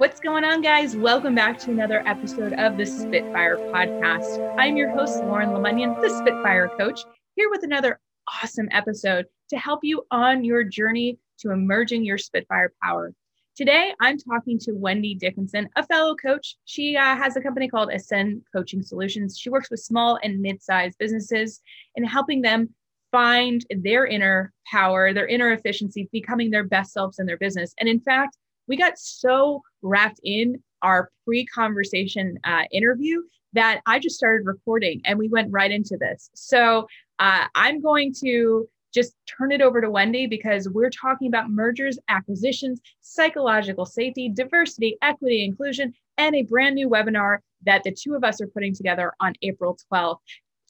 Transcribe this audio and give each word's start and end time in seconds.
What's 0.00 0.18
going 0.18 0.44
on, 0.44 0.62
guys? 0.62 0.96
Welcome 0.96 1.34
back 1.34 1.58
to 1.58 1.70
another 1.70 2.02
episode 2.08 2.54
of 2.54 2.78
the 2.78 2.86
Spitfire 2.86 3.58
Podcast. 3.58 4.56
I'm 4.58 4.74
your 4.78 4.88
host, 4.88 5.22
Lauren 5.24 5.50
Lemunyon, 5.50 6.00
the 6.00 6.08
Spitfire 6.08 6.70
Coach, 6.78 7.02
here 7.36 7.50
with 7.50 7.64
another 7.64 8.00
awesome 8.42 8.66
episode 8.70 9.26
to 9.50 9.58
help 9.58 9.80
you 9.82 10.06
on 10.10 10.42
your 10.42 10.64
journey 10.64 11.18
to 11.40 11.50
emerging 11.50 12.02
your 12.06 12.16
Spitfire 12.16 12.72
power. 12.82 13.12
Today, 13.54 13.92
I'm 14.00 14.16
talking 14.16 14.58
to 14.60 14.72
Wendy 14.72 15.14
Dickinson, 15.14 15.68
a 15.76 15.84
fellow 15.84 16.14
coach. 16.14 16.56
She 16.64 16.96
uh, 16.96 17.14
has 17.16 17.36
a 17.36 17.42
company 17.42 17.68
called 17.68 17.92
Ascend 17.92 18.40
Coaching 18.56 18.82
Solutions. 18.82 19.38
She 19.38 19.50
works 19.50 19.70
with 19.70 19.80
small 19.80 20.18
and 20.22 20.40
mid 20.40 20.62
sized 20.62 20.96
businesses 20.96 21.60
and 21.94 22.08
helping 22.08 22.40
them 22.40 22.70
find 23.12 23.66
their 23.68 24.06
inner 24.06 24.54
power, 24.66 25.12
their 25.12 25.28
inner 25.28 25.52
efficiency, 25.52 26.08
becoming 26.10 26.50
their 26.50 26.64
best 26.64 26.94
selves 26.94 27.18
in 27.18 27.26
their 27.26 27.36
business. 27.36 27.74
And 27.78 27.86
in 27.86 28.00
fact, 28.00 28.38
we 28.70 28.76
got 28.76 28.96
so 28.96 29.62
wrapped 29.82 30.20
in 30.22 30.62
our 30.80 31.10
pre 31.26 31.44
conversation 31.44 32.38
uh, 32.44 32.62
interview 32.70 33.20
that 33.52 33.80
I 33.84 33.98
just 33.98 34.14
started 34.14 34.46
recording 34.46 35.02
and 35.04 35.18
we 35.18 35.28
went 35.28 35.50
right 35.50 35.72
into 35.72 35.98
this. 36.00 36.30
So 36.34 36.86
uh, 37.18 37.46
I'm 37.56 37.82
going 37.82 38.14
to 38.20 38.68
just 38.94 39.14
turn 39.26 39.50
it 39.50 39.60
over 39.60 39.80
to 39.80 39.90
Wendy 39.90 40.28
because 40.28 40.68
we're 40.68 40.90
talking 40.90 41.26
about 41.26 41.50
mergers, 41.50 41.98
acquisitions, 42.08 42.80
psychological 43.00 43.84
safety, 43.84 44.28
diversity, 44.28 44.96
equity, 45.02 45.44
inclusion, 45.44 45.92
and 46.16 46.36
a 46.36 46.42
brand 46.42 46.76
new 46.76 46.88
webinar 46.88 47.38
that 47.66 47.82
the 47.82 47.92
two 47.92 48.14
of 48.14 48.22
us 48.22 48.40
are 48.40 48.46
putting 48.46 48.72
together 48.72 49.12
on 49.18 49.34
April 49.42 49.76
12th. 49.92 50.18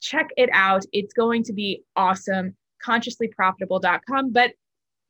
Check 0.01 0.31
it 0.39 0.49
out. 0.55 0.87
It's 0.95 1.13
going 1.13 1.43
to 1.45 1.53
be 1.53 1.83
awesome. 1.97 2.57
Consciouslyprofitable.com. 2.83 4.33
But 4.33 4.53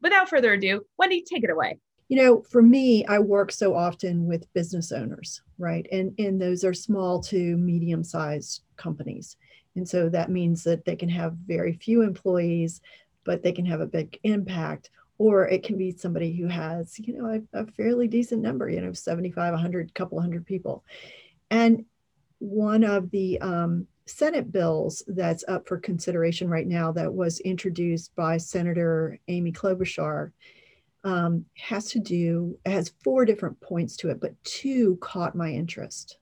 without 0.02 0.28
further 0.28 0.54
ado, 0.54 0.82
Wendy, 0.98 1.22
take 1.22 1.44
it 1.44 1.50
away 1.50 1.78
you 2.10 2.16
know 2.16 2.42
for 2.42 2.60
me 2.60 3.06
i 3.06 3.18
work 3.18 3.50
so 3.50 3.74
often 3.74 4.26
with 4.26 4.52
business 4.52 4.92
owners 4.92 5.40
right? 5.60 5.86
And 5.92 6.18
and 6.18 6.40
those 6.40 6.64
are 6.64 6.74
small 6.74 7.20
to 7.24 7.56
medium 7.58 8.02
sized 8.02 8.62
companies. 8.76 9.36
And 9.76 9.88
so 9.88 10.08
that 10.08 10.30
means 10.30 10.64
that 10.64 10.84
they 10.84 10.96
can 10.96 11.10
have 11.10 11.34
very 11.34 11.74
few 11.74 12.02
employees 12.02 12.80
but 13.22 13.42
they 13.42 13.52
can 13.52 13.66
have 13.66 13.82
a 13.82 13.86
big 13.86 14.18
impact. 14.24 14.90
Or 15.18 15.46
it 15.46 15.62
can 15.62 15.76
be 15.76 15.92
somebody 15.92 16.32
who 16.32 16.48
has 16.48 16.98
you 16.98 17.16
know 17.16 17.44
a, 17.52 17.60
a 17.60 17.66
fairly 17.66 18.08
decent 18.08 18.42
number 18.42 18.68
you 18.68 18.80
know 18.80 18.92
75 18.92 19.52
100 19.52 19.94
couple 19.94 20.20
hundred 20.20 20.46
people. 20.46 20.82
And 21.50 21.84
one 22.38 22.84
of 22.84 23.10
the 23.10 23.38
um, 23.42 23.86
senate 24.06 24.50
bills 24.50 25.04
that's 25.06 25.44
up 25.46 25.68
for 25.68 25.76
consideration 25.76 26.48
right 26.48 26.66
now 26.66 26.90
that 26.90 27.12
was 27.12 27.38
introduced 27.40 28.16
by 28.16 28.38
senator 28.38 29.18
amy 29.28 29.52
klobuchar 29.52 30.32
um, 31.04 31.44
has 31.56 31.86
to 31.90 31.98
do, 31.98 32.58
has 32.66 32.92
four 33.02 33.24
different 33.24 33.60
points 33.60 33.96
to 33.98 34.10
it, 34.10 34.20
but 34.20 34.34
two 34.44 34.96
caught 35.00 35.34
my 35.34 35.50
interest. 35.50 36.18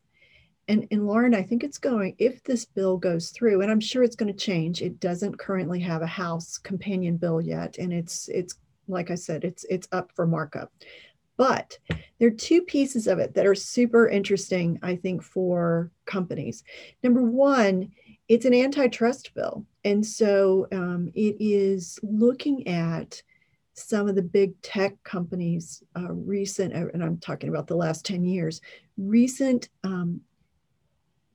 And, 0.69 0.87
and 0.91 1.07
Lauren, 1.07 1.35
I 1.35 1.43
think 1.43 1.65
it's 1.65 1.79
going, 1.79 2.15
if 2.19 2.43
this 2.43 2.67
bill 2.67 2.99
goes 2.99 3.31
through, 3.31 3.63
and 3.63 3.71
I'm 3.71 3.81
sure 3.81 4.03
it's 4.03 4.17
going 4.17 4.33
to 4.33 4.39
change, 4.39 4.83
it 4.83 5.01
doesn't 5.01 5.39
currently 5.39 5.81
have 5.81 6.03
a 6.03 6.07
House 6.07 6.59
companion 6.59 7.17
bill 7.17 7.41
yet. 7.41 7.79
And 7.79 7.93
it's, 7.93 8.29
it's 8.29 8.55
like 8.87 9.11
I 9.11 9.15
said, 9.15 9.45
it's, 9.45 9.65
it's 9.71 9.89
up 9.93 10.13
for 10.15 10.27
markup. 10.27 10.71
But 11.39 11.79
there 12.19 12.29
are 12.29 12.33
two 12.33 12.63
pieces 12.63 13.07
of 13.07 13.19
it 13.19 13.35
that 13.35 13.47
are 13.47 13.55
super 13.55 14.09
interesting, 14.09 14.79
I 14.83 14.97
think, 14.97 15.23
for 15.23 15.91
companies. 16.05 16.65
Number 17.03 17.23
one, 17.23 17.93
it's 18.29 18.45
an 18.45 18.53
antitrust 18.53 19.33
bill. 19.35 19.65
And 19.85 20.05
so 20.05 20.67
um, 20.73 21.11
it 21.15 21.37
is 21.41 21.99
looking 22.03 22.67
at 22.67 23.23
some 23.79 24.09
of 24.09 24.15
the 24.15 24.23
big 24.23 24.61
tech 24.63 25.03
companies, 25.05 25.83
uh, 25.97 26.13
recent, 26.13 26.75
and 26.75 27.03
I'm 27.03 27.19
talking 27.19 27.49
about 27.49 27.67
the 27.67 27.77
last 27.77 28.05
10 28.05 28.25
years, 28.25 28.61
recent 28.97 29.69
um, 29.85 30.21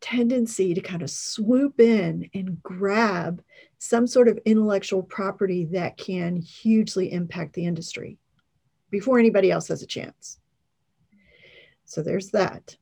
tendency 0.02 0.74
to 0.74 0.82
kind 0.82 1.02
of 1.02 1.10
swoop 1.10 1.80
in 1.80 2.30
and 2.34 2.62
grab 2.62 3.42
some 3.80 4.06
sort 4.06 4.28
of 4.28 4.38
intellectual 4.46 5.02
property 5.02 5.66
that 5.66 5.98
can 5.98 6.36
hugely 6.36 7.12
impact 7.12 7.54
the 7.54 7.66
industry 7.66 8.18
before 8.90 9.18
anybody 9.18 9.50
else 9.50 9.70
has 9.70 9.82
a 9.82 9.88
chance. 9.88 10.40
So 11.86 12.04
there's 12.04 12.32
that. 12.32 12.76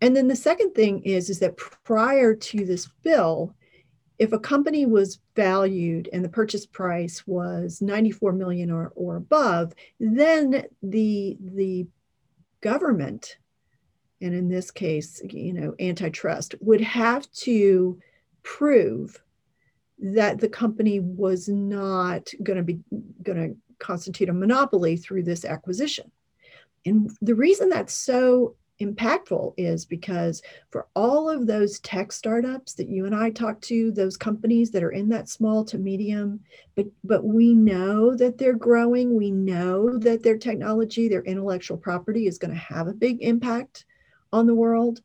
And 0.00 0.16
then 0.16 0.28
the 0.28 0.36
second 0.36 0.74
thing 0.74 1.02
is, 1.02 1.30
is 1.30 1.40
that 1.40 1.56
prior 1.56 2.34
to 2.34 2.64
this 2.64 2.88
bill, 3.02 3.54
if 4.22 4.32
a 4.32 4.38
company 4.38 4.86
was 4.86 5.18
valued 5.34 6.08
and 6.12 6.24
the 6.24 6.28
purchase 6.28 6.64
price 6.64 7.26
was 7.26 7.82
94 7.82 8.32
million 8.32 8.70
or, 8.70 8.92
or 8.94 9.16
above, 9.16 9.72
then 9.98 10.64
the 10.80 11.36
the 11.40 11.88
government, 12.60 13.38
and 14.20 14.32
in 14.32 14.48
this 14.48 14.70
case, 14.70 15.20
you 15.28 15.52
know, 15.52 15.74
antitrust, 15.80 16.54
would 16.60 16.80
have 16.80 17.28
to 17.32 17.98
prove 18.44 19.20
that 19.98 20.38
the 20.38 20.48
company 20.48 21.00
was 21.00 21.48
not 21.48 22.30
going 22.44 22.58
to 22.58 22.62
be 22.62 22.78
going 23.24 23.50
to 23.50 23.56
constitute 23.80 24.28
a 24.28 24.32
monopoly 24.32 24.96
through 24.96 25.24
this 25.24 25.44
acquisition. 25.44 26.12
And 26.86 27.10
the 27.20 27.34
reason 27.34 27.70
that's 27.70 27.92
so 27.94 28.54
impactful 28.84 29.54
is 29.56 29.84
because 29.84 30.42
for 30.70 30.86
all 30.94 31.28
of 31.28 31.46
those 31.46 31.80
tech 31.80 32.12
startups 32.12 32.74
that 32.74 32.88
you 32.88 33.06
and 33.06 33.14
I 33.14 33.30
talk 33.30 33.60
to, 33.62 33.90
those 33.90 34.16
companies 34.16 34.70
that 34.70 34.82
are 34.82 34.92
in 34.92 35.08
that 35.10 35.28
small 35.28 35.64
to 35.66 35.78
medium, 35.78 36.40
but 36.74 36.86
but 37.04 37.24
we 37.24 37.54
know 37.54 38.14
that 38.16 38.38
they're 38.38 38.54
growing, 38.54 39.16
we 39.16 39.30
know 39.30 39.98
that 39.98 40.22
their 40.22 40.38
technology, 40.38 41.08
their 41.08 41.22
intellectual 41.22 41.76
property 41.76 42.26
is 42.26 42.38
going 42.38 42.52
to 42.52 42.74
have 42.74 42.88
a 42.88 42.94
big 42.94 43.22
impact 43.22 43.84
on 44.32 44.46
the 44.46 44.54
world, 44.54 45.00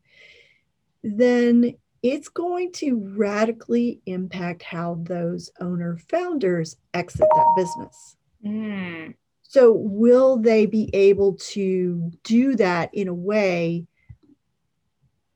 then 1.04 1.76
it's 2.04 2.30
going 2.30 2.72
to 2.72 3.00
radically 3.16 4.02
impact 4.06 4.64
how 4.64 5.00
those 5.02 5.50
owner 5.60 5.98
founders 6.10 6.78
exit 6.94 7.28
that 7.36 7.54
business. 7.56 8.16
Mm. 8.46 9.16
So, 9.50 9.72
will 9.72 10.38
they 10.38 10.66
be 10.66 10.90
able 10.94 11.36
to 11.36 12.12
do 12.24 12.56
that 12.56 12.94
in 12.94 13.08
a 13.08 13.14
way 13.14 13.88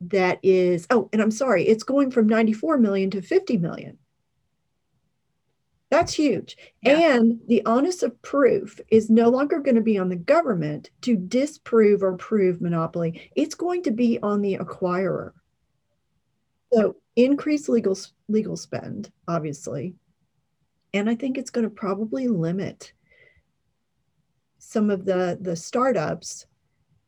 that 0.02 0.40
is, 0.42 0.88
oh, 0.90 1.10
and 1.14 1.22
I'm 1.22 1.32
sorry, 1.32 1.68
it's 1.68 1.84
going 1.84 2.12
from 2.12 2.28
94 2.28 2.78
million 2.78 3.12
to 3.12 3.22
50 3.22 3.58
million. 3.58 3.98
That's 5.90 6.14
huge. 6.14 6.58
Yeah. 6.82 7.16
And 7.16 7.42
the 7.48 7.62
onus 7.66 8.02
of 8.02 8.20
proof 8.22 8.80
is 8.90 9.10
no 9.10 9.30
longer 9.30 9.60
going 9.60 9.76
to 9.76 9.82
be 9.82 9.98
on 9.98 10.08
the 10.08 10.16
government 10.16 10.90
to 11.02 11.18
disprove 11.18 12.02
or 12.02 12.16
prove 12.16 12.62
monopoly. 12.62 13.30
It's 13.36 13.56
going 13.56 13.84
to 13.84 13.92
be 13.92 14.18
on 14.24 14.42
the 14.42 14.58
acquirer. 14.58 15.34
So 16.74 16.96
increase 17.18 17.68
legal 17.68 17.98
legal 18.30 18.56
spend, 18.56 19.12
obviously. 19.28 19.96
And 20.94 21.10
I 21.10 21.16
think 21.16 21.38
it's 21.38 21.52
going 21.52 21.66
to 21.66 21.70
probably 21.70 22.30
limit 22.30 22.94
some 24.62 24.92
of 24.92 25.06
the 25.06 25.40
the 25.42 25.56
startups 25.56 26.46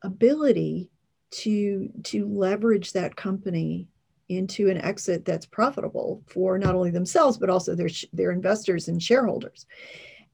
ability 0.01 0.89
to 1.29 1.87
to 2.03 2.27
leverage 2.27 2.91
that 2.93 3.15
company 3.15 3.87
into 4.27 4.69
an 4.69 4.77
exit 4.79 5.23
that's 5.23 5.45
profitable 5.45 6.23
for 6.25 6.57
not 6.57 6.73
only 6.73 6.89
themselves 6.89 7.37
but 7.37 7.51
also 7.51 7.75
their 7.75 7.89
their 8.11 8.31
investors 8.31 8.87
and 8.87 9.01
shareholders. 9.01 9.67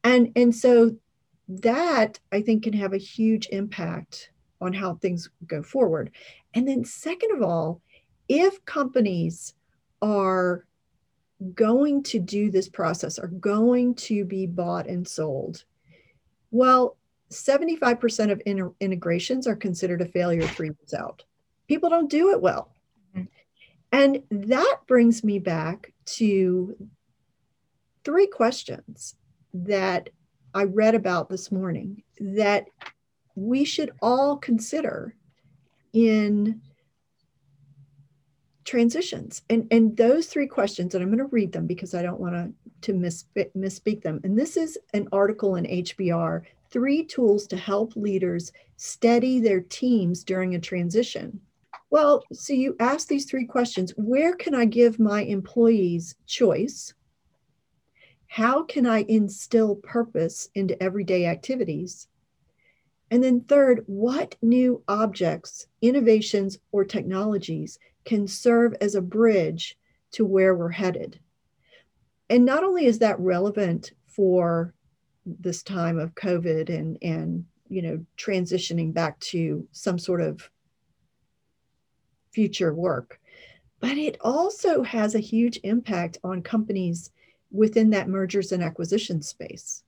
And 0.03 0.31
and 0.37 0.55
so 0.55 0.95
that 1.49 2.19
i 2.31 2.41
think 2.41 2.63
can 2.63 2.73
have 2.73 2.93
a 2.93 2.97
huge 2.97 3.47
impact 3.51 4.31
on 4.61 4.71
how 4.71 4.95
things 4.95 5.29
go 5.45 5.61
forward. 5.61 6.11
And 6.53 6.67
then 6.67 6.85
second 6.85 7.31
of 7.33 7.43
all 7.43 7.81
if 8.29 8.63
companies 8.63 9.55
are 10.01 10.65
going 11.53 12.03
to 12.03 12.19
do 12.19 12.49
this 12.49 12.69
process 12.69 13.19
are 13.19 13.27
going 13.27 13.95
to 13.95 14.23
be 14.23 14.45
bought 14.45 14.87
and 14.87 15.05
sold 15.07 15.65
well 16.51 16.97
75% 17.31 18.31
of 18.31 18.41
in- 18.45 18.73
integrations 18.79 19.47
are 19.47 19.55
considered 19.55 20.01
a 20.01 20.05
failure 20.05 20.47
three 20.47 20.67
years 20.67 20.93
out. 20.93 21.23
People 21.67 21.89
don't 21.89 22.09
do 22.09 22.31
it 22.31 22.41
well. 22.41 22.71
Mm-hmm. 23.15 23.25
And 23.91 24.23
that 24.31 24.77
brings 24.87 25.23
me 25.23 25.39
back 25.39 25.93
to 26.05 26.75
three 28.03 28.27
questions 28.27 29.15
that 29.53 30.09
I 30.53 30.63
read 30.63 30.95
about 30.95 31.29
this 31.29 31.51
morning 31.51 32.03
that 32.19 32.65
we 33.35 33.63
should 33.63 33.91
all 34.01 34.37
consider 34.37 35.15
in 35.93 36.61
transitions. 38.65 39.43
And, 39.49 39.67
and 39.71 39.95
those 39.95 40.27
three 40.27 40.47
questions, 40.47 40.93
and 40.93 41.03
I'm 41.03 41.09
going 41.09 41.19
to 41.19 41.25
read 41.25 41.51
them 41.51 41.67
because 41.67 41.93
I 41.93 42.01
don't 42.01 42.19
want 42.19 42.33
to 42.35 42.53
to 42.81 42.93
misspeak, 42.93 43.51
misspeak 43.55 44.01
them. 44.03 44.19
And 44.23 44.37
this 44.37 44.57
is 44.57 44.77
an 44.93 45.07
article 45.11 45.55
in 45.55 45.65
HBR 45.65 46.43
three 46.71 47.03
tools 47.03 47.47
to 47.47 47.57
help 47.57 47.95
leaders 47.95 48.51
steady 48.77 49.39
their 49.39 49.61
teams 49.61 50.23
during 50.23 50.55
a 50.55 50.59
transition. 50.59 51.41
Well, 51.89 52.23
so 52.31 52.53
you 52.53 52.75
ask 52.79 53.07
these 53.07 53.25
three 53.25 53.45
questions 53.45 53.91
Where 53.97 54.35
can 54.35 54.53
I 54.53 54.65
give 54.65 54.99
my 54.99 55.23
employees 55.23 56.15
choice? 56.27 56.93
How 58.27 58.63
can 58.63 58.85
I 58.85 59.05
instill 59.07 59.75
purpose 59.75 60.49
into 60.53 60.81
everyday 60.81 61.25
activities? 61.25 62.07
And 63.11 63.23
then, 63.23 63.41
third, 63.41 63.83
what 63.87 64.35
new 64.43 64.83
objects, 64.87 65.65
innovations, 65.81 66.59
or 66.71 66.85
technologies 66.85 67.79
can 68.05 68.27
serve 68.27 68.75
as 68.81 68.93
a 68.93 69.01
bridge 69.01 69.77
to 70.11 70.25
where 70.25 70.55
we're 70.55 70.69
headed? 70.69 71.19
And 72.29 72.45
not 72.45 72.63
only 72.63 72.85
is 72.85 72.99
that 72.99 73.19
relevant 73.19 73.93
for 74.05 74.75
this 75.39 75.63
time 75.63 75.99
of 75.99 76.15
COVID 76.15 76.69
and, 76.69 76.97
and 77.01 77.45
you 77.69 77.81
know, 77.81 78.05
transitioning 78.17 78.93
back 78.93 79.19
to 79.19 79.67
some 79.71 79.99
sort 79.99 80.21
of 80.21 80.49
future 82.31 82.73
work, 82.73 83.19
but 83.79 83.97
it 83.97 84.17
also 84.21 84.83
has 84.83 85.15
a 85.15 85.19
huge 85.19 85.59
impact 85.63 86.17
on 86.23 86.41
companies 86.41 87.11
within 87.51 87.89
that 87.91 88.07
mergers 88.07 88.51
and 88.51 88.63
acquisition 88.63 89.21
space. 89.21 89.83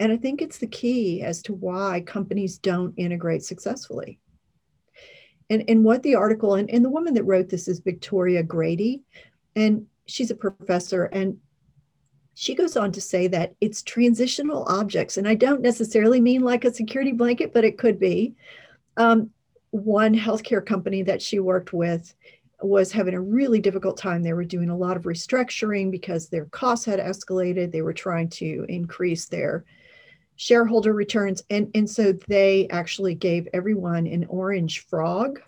And 0.00 0.10
I 0.10 0.16
think 0.16 0.42
it's 0.42 0.58
the 0.58 0.66
key 0.66 1.22
as 1.22 1.42
to 1.42 1.54
why 1.54 2.02
companies 2.04 2.58
don't 2.58 2.94
integrate 2.96 3.44
successfully. 3.44 4.18
And, 5.48 5.64
and 5.68 5.84
what 5.84 6.02
the 6.02 6.14
article, 6.14 6.54
and, 6.54 6.70
and 6.70 6.84
the 6.84 6.90
woman 6.90 7.14
that 7.14 7.24
wrote 7.24 7.48
this 7.48 7.68
is 7.68 7.80
Victoria 7.80 8.42
Grady, 8.42 9.02
and 9.54 9.86
she's 10.06 10.30
a 10.30 10.34
professor. 10.34 11.04
And 11.04 11.36
she 12.34 12.54
goes 12.54 12.76
on 12.76 12.92
to 12.92 13.00
say 13.00 13.26
that 13.28 13.54
it's 13.60 13.82
transitional 13.82 14.64
objects. 14.68 15.16
And 15.16 15.28
I 15.28 15.34
don't 15.34 15.60
necessarily 15.60 16.20
mean 16.20 16.42
like 16.42 16.64
a 16.64 16.72
security 16.72 17.12
blanket, 17.12 17.52
but 17.52 17.64
it 17.64 17.78
could 17.78 17.98
be. 17.98 18.34
Um, 18.96 19.30
one 19.70 20.14
healthcare 20.14 20.64
company 20.64 21.02
that 21.02 21.22
she 21.22 21.38
worked 21.38 21.72
with 21.72 22.14
was 22.62 22.92
having 22.92 23.14
a 23.14 23.20
really 23.20 23.58
difficult 23.58 23.96
time. 23.96 24.22
They 24.22 24.34
were 24.34 24.44
doing 24.44 24.70
a 24.70 24.76
lot 24.76 24.96
of 24.96 25.04
restructuring 25.04 25.90
because 25.90 26.28
their 26.28 26.44
costs 26.46 26.84
had 26.84 27.00
escalated. 27.00 27.72
They 27.72 27.82
were 27.82 27.92
trying 27.92 28.28
to 28.30 28.66
increase 28.68 29.26
their 29.26 29.64
shareholder 30.36 30.92
returns. 30.92 31.42
And, 31.50 31.70
and 31.74 31.88
so 31.88 32.12
they 32.28 32.68
actually 32.68 33.14
gave 33.14 33.48
everyone 33.52 34.06
an 34.06 34.26
orange 34.28 34.86
frog 34.86 35.40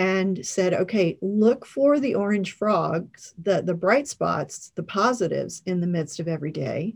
and 0.00 0.46
said, 0.46 0.72
okay, 0.72 1.18
look 1.20 1.66
for 1.66 2.00
the 2.00 2.14
orange 2.14 2.52
frogs, 2.52 3.34
the, 3.36 3.60
the 3.60 3.74
bright 3.74 4.08
spots, 4.08 4.72
the 4.74 4.82
positives 4.82 5.62
in 5.66 5.82
the 5.82 5.86
midst 5.86 6.18
of 6.18 6.26
every 6.26 6.50
day, 6.50 6.94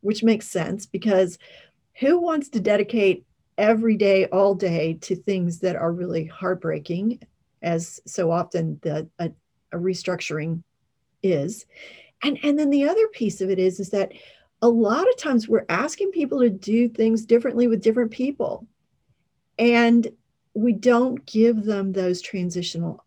which 0.00 0.22
makes 0.22 0.46
sense 0.46 0.86
because 0.86 1.40
who 1.98 2.20
wants 2.20 2.48
to 2.50 2.60
dedicate 2.60 3.24
every 3.58 3.96
day, 3.96 4.26
all 4.26 4.54
day 4.54 4.94
to 5.00 5.16
things 5.16 5.58
that 5.58 5.74
are 5.74 5.90
really 5.90 6.24
heartbreaking, 6.24 7.18
as 7.62 8.00
so 8.06 8.30
often 8.30 8.78
the 8.82 9.08
a, 9.18 9.32
a 9.72 9.76
restructuring 9.76 10.62
is. 11.24 11.66
And, 12.22 12.38
and 12.44 12.56
then 12.56 12.70
the 12.70 12.88
other 12.88 13.08
piece 13.08 13.40
of 13.40 13.50
it 13.50 13.58
is, 13.58 13.80
is 13.80 13.90
that 13.90 14.12
a 14.62 14.68
lot 14.68 15.08
of 15.08 15.16
times 15.16 15.48
we're 15.48 15.66
asking 15.68 16.12
people 16.12 16.38
to 16.38 16.50
do 16.50 16.88
things 16.88 17.26
differently 17.26 17.66
with 17.66 17.82
different 17.82 18.12
people. 18.12 18.68
And 19.58 20.06
we 20.54 20.72
don't 20.72 21.24
give 21.26 21.64
them 21.64 21.92
those 21.92 22.20
transitional 22.20 23.04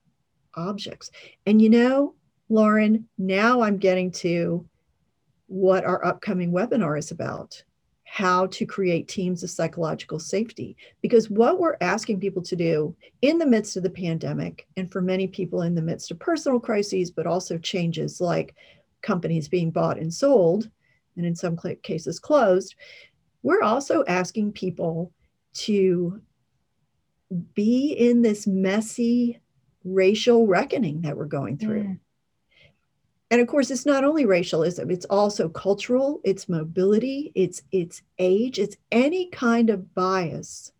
objects. 0.55 1.11
And 1.45 1.61
you 1.61 1.69
know, 1.69 2.15
Lauren, 2.49 3.07
now 3.17 3.61
I'm 3.61 3.77
getting 3.77 4.11
to 4.11 4.65
what 5.47 5.85
our 5.85 6.03
upcoming 6.05 6.51
webinar 6.51 6.97
is 6.97 7.11
about 7.11 7.63
how 8.05 8.45
to 8.45 8.65
create 8.65 9.07
teams 9.07 9.41
of 9.41 9.49
psychological 9.49 10.19
safety. 10.19 10.77
Because 11.01 11.31
what 11.31 11.59
we're 11.59 11.77
asking 11.81 12.19
people 12.19 12.43
to 12.43 12.55
do 12.55 12.95
in 13.23 13.39
the 13.39 13.45
midst 13.45 13.75
of 13.75 13.81
the 13.81 13.89
pandemic, 13.89 14.67
and 14.77 14.91
for 14.91 15.01
many 15.01 15.27
people 15.27 15.63
in 15.63 15.73
the 15.73 15.81
midst 15.81 16.11
of 16.11 16.19
personal 16.19 16.59
crises, 16.59 17.09
but 17.09 17.25
also 17.25 17.57
changes 17.57 18.21
like 18.21 18.55
companies 19.01 19.47
being 19.47 19.71
bought 19.71 19.97
and 19.97 20.13
sold, 20.13 20.69
and 21.17 21.25
in 21.25 21.35
some 21.35 21.57
cases 21.81 22.19
closed, 22.19 22.75
we're 23.41 23.63
also 23.63 24.03
asking 24.07 24.51
people 24.51 25.11
to 25.53 26.21
be 27.53 27.91
in 27.91 28.21
this 28.21 28.45
messy 28.45 29.39
racial 29.83 30.47
reckoning 30.47 31.01
that 31.01 31.17
we're 31.17 31.25
going 31.25 31.57
through. 31.57 31.83
Mm. 31.83 31.99
And 33.31 33.41
of 33.41 33.47
course, 33.47 33.71
it's 33.71 33.85
not 33.85 34.03
only 34.03 34.25
racialism, 34.25 34.91
it's 34.91 35.07
also 35.07 35.49
cultural, 35.49 36.21
it's 36.23 36.47
mobility, 36.47 37.31
it's 37.33 37.63
it's 37.71 38.03
age, 38.19 38.59
it's 38.59 38.77
any 38.91 39.29
kind 39.31 39.71
of 39.71 39.95
bias 39.95 40.71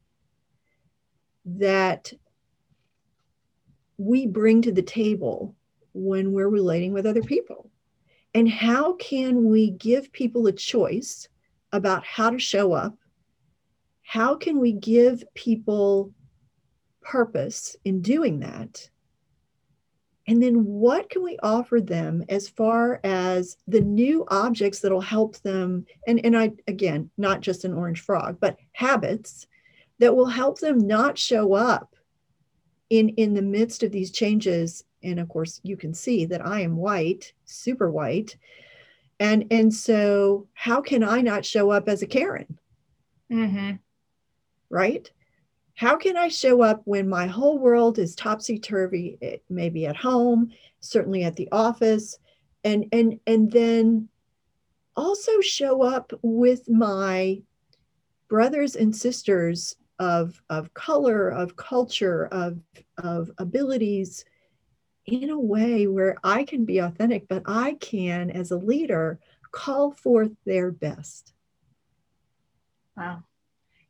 that 1.45 2.13
we 3.98 4.28
bring 4.28 4.62
to 4.62 4.72
the 4.72 4.84
table 4.84 5.56
when 5.94 6.31
we're 6.31 6.50
relating 6.50 6.94
with 6.94 7.06
other 7.06 7.24
people. 7.24 7.72
And 8.36 8.50
how 8.50 8.94
can 8.94 9.45
we 9.45 9.72
give 9.72 10.12
people 10.12 10.48
a 10.48 10.51
choice 10.51 11.28
about 11.72 12.06
how 12.06 12.30
to 12.30 12.40
show 12.40 12.74
up? 12.74 12.95
How 14.04 14.36
can 14.36 14.60
we 14.60 14.74
give 14.74 15.24
people 15.34 16.12
purpose 17.03 17.75
in 17.85 18.01
doing 18.01 18.39
that? 18.39 18.89
And 20.27 20.41
then 20.41 20.63
what 20.63 21.09
can 21.09 21.21
we 21.21 21.38
offer 21.44 21.81
them 21.81 22.23
as 22.29 22.47
far 22.47 23.01
as 23.03 23.57
the 23.67 23.81
new 23.81 24.25
objects 24.29 24.79
that'll 24.79 25.01
help 25.01 25.38
them? 25.39 25.85
And, 26.07 26.25
and 26.25 26.38
I, 26.38 26.51
again, 26.67 27.09
not 27.17 27.41
just 27.41 27.65
an 27.65 27.73
orange 27.73 28.00
frog, 28.00 28.38
but 28.39 28.57
habits 28.71 29.47
that 30.00 30.15
will 30.15 30.27
help 30.27 30.59
them 30.59 30.79
not 30.79 31.17
show 31.17 31.53
up 31.53 31.95
in, 32.89 33.09
in 33.09 33.33
the 33.33 33.41
midst 33.41 33.83
of 33.83 33.91
these 33.91 34.11
changes 34.11 34.85
and 35.03 35.19
of 35.19 35.27
course 35.27 35.59
you 35.63 35.75
can 35.75 35.94
see 35.94 36.25
that 36.25 36.45
i 36.45 36.61
am 36.61 36.75
white 36.75 37.33
super 37.45 37.91
white 37.91 38.38
and 39.19 39.45
and 39.51 39.73
so 39.73 40.47
how 40.53 40.81
can 40.81 41.03
i 41.03 41.21
not 41.21 41.45
show 41.45 41.69
up 41.69 41.88
as 41.88 42.01
a 42.01 42.07
karen 42.07 42.57
mm-hmm. 43.31 43.71
right 44.69 45.11
how 45.75 45.95
can 45.95 46.17
i 46.17 46.27
show 46.27 46.61
up 46.61 46.81
when 46.85 47.07
my 47.07 47.27
whole 47.27 47.57
world 47.57 47.99
is 47.99 48.15
topsy-turvy 48.15 49.17
eh, 49.21 49.37
maybe 49.49 49.85
at 49.85 49.95
home 49.95 50.49
certainly 50.79 51.23
at 51.23 51.35
the 51.35 51.49
office 51.51 52.17
and 52.63 52.85
and 52.91 53.19
and 53.27 53.51
then 53.51 54.07
also 54.95 55.41
show 55.41 55.81
up 55.83 56.13
with 56.21 56.69
my 56.69 57.41
brothers 58.27 58.75
and 58.75 58.95
sisters 58.95 59.75
of 59.99 60.41
of 60.49 60.73
color 60.73 61.29
of 61.29 61.55
culture 61.55 62.27
of 62.31 62.59
of 62.97 63.31
abilities 63.37 64.25
in 65.05 65.29
a 65.29 65.39
way 65.39 65.87
where 65.87 66.15
I 66.23 66.43
can 66.43 66.65
be 66.65 66.79
authentic, 66.79 67.27
but 67.27 67.43
I 67.45 67.73
can, 67.73 68.29
as 68.29 68.51
a 68.51 68.57
leader, 68.57 69.19
call 69.51 69.91
forth 69.91 70.31
their 70.45 70.71
best. 70.71 71.33
Wow. 72.95 73.23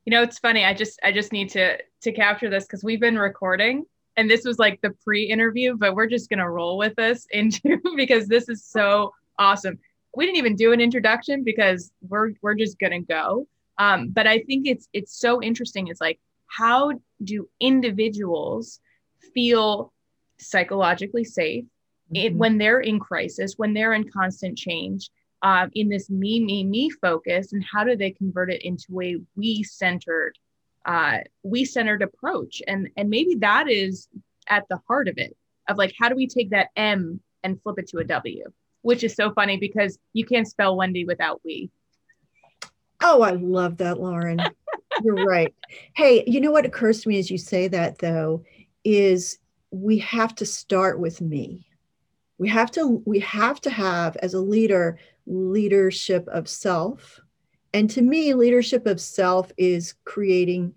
You 0.05 0.11
know, 0.11 0.21
it's 0.21 0.39
funny. 0.39 0.65
I 0.65 0.73
just 0.73 0.99
I 1.03 1.11
just 1.11 1.31
need 1.31 1.49
to 1.51 1.77
to 2.01 2.11
capture 2.11 2.49
this 2.49 2.65
because 2.65 2.83
we've 2.83 2.99
been 2.99 3.17
recording 3.17 3.85
and 4.15 4.29
this 4.29 4.45
was 4.45 4.59
like 4.59 4.79
the 4.81 4.91
pre-interview, 5.03 5.75
but 5.75 5.95
we're 5.95 6.07
just 6.07 6.29
gonna 6.29 6.49
roll 6.49 6.77
with 6.77 6.95
this 6.95 7.25
into 7.31 7.79
because 7.95 8.27
this 8.27 8.49
is 8.49 8.63
so 8.63 9.13
awesome. 9.39 9.79
We 10.15 10.25
didn't 10.25 10.37
even 10.37 10.55
do 10.55 10.73
an 10.73 10.81
introduction 10.81 11.43
because 11.43 11.91
we're 12.01 12.33
we're 12.41 12.55
just 12.55 12.79
gonna 12.79 13.01
go. 13.01 13.47
Um, 13.77 14.09
but 14.09 14.27
I 14.27 14.39
think 14.39 14.67
it's 14.67 14.87
it's 14.93 15.17
so 15.19 15.41
interesting. 15.41 15.87
It's 15.87 16.01
like 16.01 16.19
how 16.47 16.91
do 17.23 17.49
individuals 17.59 18.79
feel 19.33 19.91
psychologically 20.39 21.23
safe 21.23 21.63
mm-hmm. 22.13 22.15
it, 22.15 22.35
when 22.35 22.57
they're 22.57 22.81
in 22.81 22.99
crisis, 22.99 23.55
when 23.57 23.73
they're 23.73 23.93
in 23.93 24.09
constant 24.09 24.57
change, 24.57 25.09
um, 25.43 25.69
in 25.75 25.89
this 25.89 26.09
me, 26.09 26.39
me, 26.39 26.63
me 26.63 26.89
focus, 26.89 27.51
and 27.51 27.63
how 27.63 27.83
do 27.83 27.95
they 27.95 28.11
convert 28.11 28.49
it 28.49 28.63
into 28.63 29.01
a 29.01 29.17
we 29.35 29.61
centered, 29.61 30.37
uh, 30.85 31.17
we 31.43 31.65
centered 31.65 32.01
approach? 32.01 32.61
And 32.65 32.89
and 32.95 33.09
maybe 33.09 33.35
that 33.35 33.69
is 33.69 34.07
at 34.47 34.63
the 34.69 34.79
heart 34.87 35.09
of 35.09 35.17
it, 35.17 35.35
of 35.67 35.77
like 35.77 35.93
how 35.99 36.07
do 36.07 36.15
we 36.15 36.27
take 36.27 36.51
that 36.51 36.69
M 36.77 37.19
and 37.43 37.61
flip 37.61 37.77
it 37.77 37.89
to 37.89 37.97
a 37.97 38.05
W, 38.05 38.45
which 38.81 39.03
is 39.03 39.15
so 39.15 39.33
funny 39.33 39.57
because 39.57 39.99
you 40.13 40.25
can't 40.25 40.47
spell 40.47 40.77
Wendy 40.77 41.03
without 41.03 41.41
we. 41.43 41.69
Oh, 43.01 43.21
I 43.21 43.31
love 43.31 43.77
that, 43.77 43.99
Lauren. 43.99 44.41
You're 45.03 45.25
right. 45.25 45.53
Hey, 45.93 46.23
you 46.25 46.39
know 46.39 46.51
what 46.51 46.65
occurs 46.65 47.01
to 47.01 47.09
me 47.09 47.19
as 47.19 47.29
you 47.29 47.37
say 47.37 47.67
that 47.67 47.97
though 47.97 48.43
is 48.85 49.39
we 49.71 49.97
have 49.97 50.35
to 50.35 50.45
start 50.45 50.99
with 50.99 51.19
me 51.19 51.65
we 52.37 52.49
have 52.49 52.71
to 52.71 53.01
we 53.05 53.19
have 53.19 53.61
to 53.61 53.69
have 53.69 54.17
as 54.17 54.33
a 54.33 54.41
leader 54.41 54.97
leadership 55.25 56.27
of 56.27 56.47
self. 56.47 57.19
And 57.73 57.89
to 57.91 58.01
me 58.01 58.33
leadership 58.33 58.85
of 58.85 59.01
self 59.01 59.51
is 59.57 59.95
creating 60.05 60.75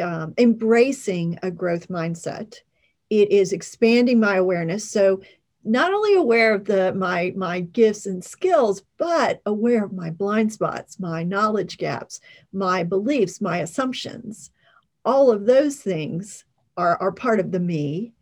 um, 0.00 0.34
embracing 0.38 1.38
a 1.42 1.50
growth 1.50 1.88
mindset. 1.88 2.56
It 3.10 3.30
is 3.30 3.52
expanding 3.52 4.18
my 4.20 4.36
awareness. 4.36 4.88
So 4.90 5.22
not 5.64 5.92
only 5.92 6.14
aware 6.14 6.54
of 6.54 6.64
the 6.64 6.92
my 6.94 7.32
my 7.36 7.60
gifts 7.60 8.06
and 8.06 8.24
skills 8.24 8.82
but 8.98 9.40
aware 9.46 9.84
of 9.84 9.92
my 9.92 10.10
blind 10.10 10.52
spots 10.52 10.98
my 10.98 11.22
knowledge 11.22 11.78
gaps 11.78 12.20
my 12.52 12.82
beliefs 12.82 13.40
my 13.40 13.58
assumptions. 13.58 14.50
All 15.04 15.30
of 15.30 15.46
those 15.46 15.76
things 15.76 16.44
are, 16.76 16.96
are 17.00 17.12
part 17.12 17.40
of 17.40 17.52
the 17.52 17.60
me. 17.60 18.12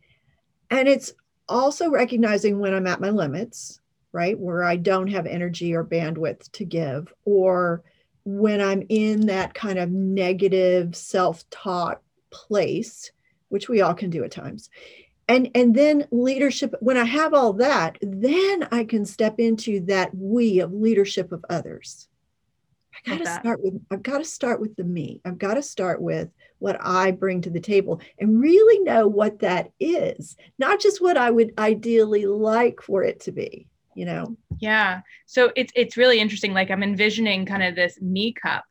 And 0.69 0.87
it's 0.87 1.13
also 1.47 1.89
recognizing 1.89 2.59
when 2.59 2.73
I'm 2.73 2.87
at 2.87 3.01
my 3.01 3.09
limits, 3.09 3.80
right? 4.13 4.37
Where 4.37 4.63
I 4.63 4.75
don't 4.75 5.07
have 5.07 5.25
energy 5.25 5.73
or 5.73 5.83
bandwidth 5.83 6.51
to 6.53 6.65
give, 6.65 7.13
or 7.25 7.83
when 8.23 8.61
I'm 8.61 8.83
in 8.89 9.27
that 9.27 9.53
kind 9.53 9.79
of 9.79 9.89
negative 9.89 10.95
self 10.95 11.49
talk 11.49 12.01
place, 12.29 13.11
which 13.49 13.69
we 13.69 13.81
all 13.81 13.93
can 13.93 14.09
do 14.09 14.23
at 14.23 14.31
times. 14.31 14.69
And, 15.27 15.49
and 15.55 15.73
then 15.73 16.07
leadership, 16.11 16.75
when 16.81 16.97
I 16.97 17.05
have 17.05 17.33
all 17.33 17.53
that, 17.53 17.97
then 18.01 18.67
I 18.71 18.83
can 18.83 19.05
step 19.05 19.39
into 19.39 19.79
that 19.85 20.13
we 20.13 20.59
of 20.59 20.73
leadership 20.73 21.31
of 21.31 21.45
others. 21.49 22.07
I 22.93 23.09
got 23.09 23.19
to 23.19 23.39
start 23.39 23.63
with, 23.63 23.81
I've 23.89 24.03
got 24.03 24.17
to 24.17 24.25
start 24.25 24.59
with 24.59 24.75
the 24.75 24.83
me. 24.83 25.21
I've 25.23 25.37
got 25.37 25.53
to 25.53 25.63
start 25.63 26.01
with 26.01 26.29
what 26.59 26.77
I 26.81 27.11
bring 27.11 27.41
to 27.41 27.49
the 27.49 27.61
table 27.61 28.01
and 28.19 28.41
really 28.41 28.83
know 28.83 29.07
what 29.07 29.39
that 29.39 29.71
is, 29.79 30.35
not 30.59 30.79
just 30.79 31.01
what 31.01 31.17
I 31.17 31.31
would 31.31 31.53
ideally 31.57 32.25
like 32.25 32.81
for 32.81 33.03
it 33.03 33.21
to 33.21 33.31
be 33.31 33.67
you 33.95 34.05
know? 34.05 34.35
Yeah. 34.59 35.01
So 35.25 35.51
it's 35.55 35.71
it's 35.75 35.97
really 35.97 36.19
interesting 36.19 36.53
like 36.53 36.71
i'm 36.71 36.83
envisioning 36.83 37.45
kind 37.45 37.63
of 37.63 37.75
this 37.75 37.99
me 38.01 38.33
cup 38.33 38.63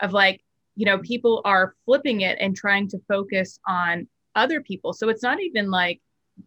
of 0.00 0.12
like 0.12 0.42
you 0.76 0.86
know 0.86 0.98
people 0.98 1.42
are 1.44 1.74
flipping 1.84 2.20
it 2.20 2.38
and 2.40 2.56
trying 2.56 2.88
to 2.88 2.98
focus 3.08 3.58
on 3.66 4.06
other 4.34 4.60
people. 4.60 4.92
So 4.92 5.08
it's 5.08 5.22
not 5.22 5.40
even 5.40 5.70
like 5.70 6.00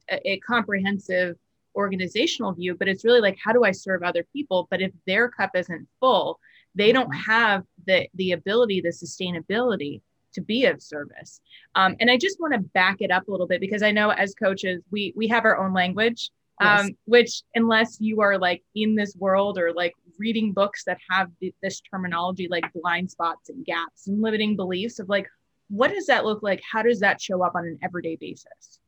a, 0.10 0.32
a 0.32 0.40
comprehensive 0.40 1.36
organizational 1.74 2.52
view 2.52 2.76
but 2.76 2.90
it's 2.90 3.06
really 3.06 3.22
like 3.22 3.38
how 3.42 3.54
do 3.54 3.64
i 3.64 3.72
serve 3.72 4.04
other 4.04 4.26
people? 4.34 4.68
But 4.70 4.82
if 4.82 4.92
their 5.06 5.30
cup 5.30 5.52
isn't 5.56 5.88
full 6.00 6.40
they 6.76 6.92
don't 6.92 7.12
mm-hmm. 7.12 7.32
have 7.32 7.64
the 7.88 8.08
the 8.16 8.32
ability 8.32 8.82
the 8.82 8.90
sustainability 8.90 10.02
to 10.34 10.42
be 10.42 10.66
of 10.66 10.82
service. 10.82 11.42
Um, 11.76 11.96
and 12.00 12.10
i 12.10 12.18
just 12.18 12.40
want 12.40 12.54
to 12.54 12.60
back 12.60 12.98
it 13.02 13.12
up 13.12 13.28
a 13.28 13.32
little 13.32 13.48
bit 13.48 13.62
because 13.62 13.84
i 13.84 13.92
know 13.92 14.10
as 14.12 14.34
coaches 14.34 14.82
we 14.92 15.14
we 15.16 15.28
have 15.28 15.46
our 15.46 15.58
own 15.58 15.74
language 15.74 16.30
yes. 16.62 16.82
um, 16.82 16.91
which 17.06 17.44
unless 17.56 17.98
you 18.00 18.22
are 18.22 18.38
like 18.38 18.63
in 18.75 18.96
this 18.96 19.15
world 19.18 19.58
or 19.58 19.74
like 19.74 19.94
reading 20.18 20.53
books 20.53 20.84
that 20.86 20.98
have 21.10 21.30
this 21.62 21.82
terminology 21.82 22.48
like 22.50 22.72
blind 22.74 23.10
spots 23.10 23.50
and 23.50 23.65
gaps 23.65 24.08
and 24.08 24.22
limiting 24.22 24.56
beliefs 24.56 25.00
of 25.00 25.10
like 25.10 25.27
what 25.72 25.89
does 25.89 26.06
that 26.08 26.25
look 26.25 26.44
like? 26.44 26.62
How 26.70 26.84
does 26.84 27.00
that 27.00 27.22
show 27.22 27.41
up 27.44 27.56
on 27.56 27.65
an 27.65 27.80
everyday 27.82 28.18
basis? 28.18 28.80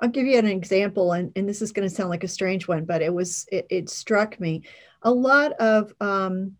I'll 0.00 0.08
give 0.08 0.26
you 0.26 0.38
an 0.38 0.46
example 0.46 1.12
and, 1.12 1.30
and 1.36 1.48
this 1.48 1.62
is 1.62 1.70
going 1.70 1.88
to 1.88 1.94
sound 1.94 2.10
like 2.10 2.24
a 2.24 2.28
strange 2.28 2.66
one 2.66 2.84
but 2.84 3.02
it 3.02 3.12
was 3.12 3.46
it, 3.52 3.66
it 3.70 3.88
struck 3.90 4.40
me. 4.40 4.62
A 5.02 5.10
lot 5.10 5.52
of 5.52 5.92
um, 6.00 6.56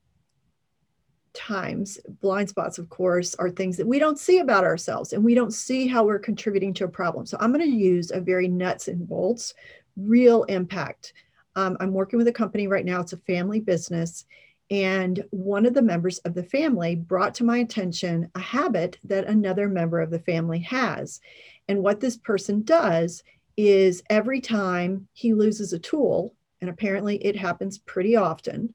times 1.32 1.98
blind 2.20 2.48
spots 2.48 2.78
of 2.78 2.88
course 2.88 3.34
are 3.36 3.50
things 3.50 3.76
that 3.76 3.86
we 3.86 3.98
don't 3.98 4.18
see 4.18 4.38
about 4.38 4.64
ourselves 4.64 5.12
and 5.12 5.24
we 5.24 5.34
don't 5.34 5.52
see 5.52 5.86
how 5.86 6.04
we're 6.04 6.18
contributing 6.18 6.72
to 6.74 6.84
a 6.84 6.88
problem. 6.88 7.26
So 7.26 7.36
i'm 7.40 7.52
going 7.52 7.68
to 7.68 7.76
use 7.76 8.10
a 8.10 8.20
very 8.20 8.48
nuts 8.48 8.88
and 8.88 9.06
bolts 9.06 9.54
real 9.96 10.44
impact. 10.44 11.12
Um, 11.56 11.76
I'm 11.80 11.92
working 11.92 12.18
with 12.18 12.28
a 12.28 12.32
company 12.32 12.66
right 12.66 12.84
now, 12.84 13.00
it's 13.00 13.12
a 13.12 13.18
family 13.18 13.60
business. 13.60 14.26
And 14.70 15.22
one 15.30 15.66
of 15.66 15.74
the 15.74 15.82
members 15.82 16.18
of 16.20 16.34
the 16.34 16.42
family 16.42 16.96
brought 16.96 17.34
to 17.36 17.44
my 17.44 17.58
attention 17.58 18.30
a 18.34 18.40
habit 18.40 18.98
that 19.04 19.26
another 19.26 19.68
member 19.68 20.00
of 20.00 20.10
the 20.10 20.18
family 20.18 20.60
has. 20.60 21.20
And 21.68 21.82
what 21.82 22.00
this 22.00 22.16
person 22.16 22.62
does 22.62 23.22
is 23.56 24.02
every 24.10 24.40
time 24.40 25.06
he 25.12 25.34
loses 25.34 25.72
a 25.72 25.78
tool, 25.78 26.34
and 26.60 26.70
apparently 26.70 27.16
it 27.24 27.36
happens 27.36 27.78
pretty 27.78 28.16
often, 28.16 28.74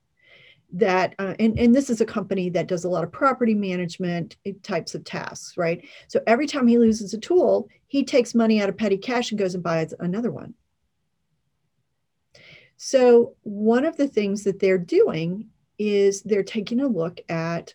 that 0.72 1.16
uh, 1.20 1.34
and, 1.40 1.58
and 1.58 1.74
this 1.74 1.90
is 1.90 2.02
a 2.02 2.06
company 2.06 2.50
that 2.50 2.68
does 2.68 2.84
a 2.84 2.90
lot 2.90 3.04
of 3.04 3.12
property 3.12 3.56
management 3.56 4.38
types 4.62 4.94
of 4.94 5.04
tasks 5.04 5.58
right 5.58 5.88
so 6.08 6.22
every 6.28 6.46
time 6.46 6.68
he 6.68 6.78
loses 6.78 7.14
a 7.14 7.18
tool 7.18 7.68
he 7.88 8.04
takes 8.04 8.36
money 8.36 8.62
out 8.62 8.70
of 8.70 8.78
petty 8.78 8.98
cash 8.98 9.32
and 9.32 9.40
goes 9.40 9.56
and 9.56 9.64
buys 9.64 9.94
another 10.00 10.32
one 10.32 10.54
so, 12.82 13.36
one 13.44 13.84
of 13.84 13.98
the 13.98 14.08
things 14.08 14.46
that 14.46 14.62
they're 14.62 14.78
doing 14.78 15.50
is 15.78 16.22
they're 16.22 16.44
taking 16.44 16.80
a 16.80 16.88
look 16.88 17.20
at 17.28 17.74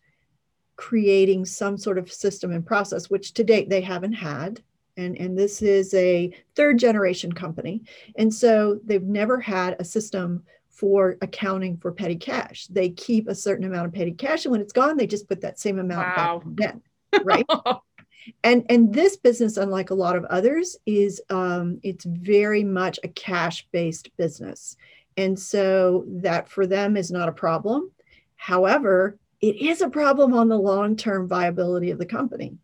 creating 0.77 1.45
some 1.45 1.77
sort 1.77 1.99
of 1.99 2.11
system 2.11 2.53
and 2.53 2.65
process, 2.65 3.11
which 3.11 3.35
to 3.35 3.45
date 3.45 3.69
they 3.69 3.83
haven't 3.83 4.15
had. 4.15 4.63
And, 4.97 5.19
and 5.19 5.37
this 5.37 5.61
is 5.61 5.93
a 5.93 6.35
third 6.57 6.79
generation 6.79 7.31
company. 7.33 7.83
And 8.17 8.33
so 8.33 8.81
they've 8.83 9.03
never 9.03 9.39
had 9.39 9.77
a 9.79 9.85
system 9.85 10.43
for 10.71 11.19
accounting 11.21 11.77
for 11.77 11.93
petty 11.93 12.17
cash. 12.17 12.67
They 12.69 12.89
keep 12.89 13.29
a 13.29 13.35
certain 13.35 13.67
amount 13.67 13.89
of 13.89 13.93
petty 13.93 14.13
cash, 14.13 14.47
and 14.47 14.53
when 14.53 14.63
it's 14.63 14.73
gone, 14.73 14.97
they 14.97 15.07
just 15.07 15.29
put 15.29 15.43
that 15.43 15.59
same 15.59 15.79
amount 15.79 16.17
wow. 16.17 16.39
back 16.39 16.47
again. 16.47 16.83
Right. 17.23 17.47
and 18.43 18.65
and 18.69 18.93
this 18.93 19.17
business 19.17 19.57
unlike 19.57 19.91
a 19.91 19.95
lot 19.95 20.17
of 20.17 20.25
others 20.27 20.77
is 20.87 21.21
um, 21.31 21.81
it's 21.83 22.05
very 22.05 22.65
much 22.65 22.99
a 23.03 23.09
cash 23.09 23.67
based 23.73 24.17
business. 24.17 24.77
And 25.17 25.39
so 25.39 26.05
that 26.09 26.49
for 26.49 26.67
them 26.67 26.97
is 26.97 27.11
not 27.11 27.29
a 27.29 27.33
problem. 27.33 27.91
However 28.37 29.19
it 29.41 29.57
is 29.57 29.83
a 29.83 29.91
problem 29.91 30.33
on 30.33 30.49
the 30.49 30.59
long 30.59 30.97
term 30.97 31.29
viability 31.29 31.91
of 31.91 31.99
the 31.99 32.07
company. 32.07 32.57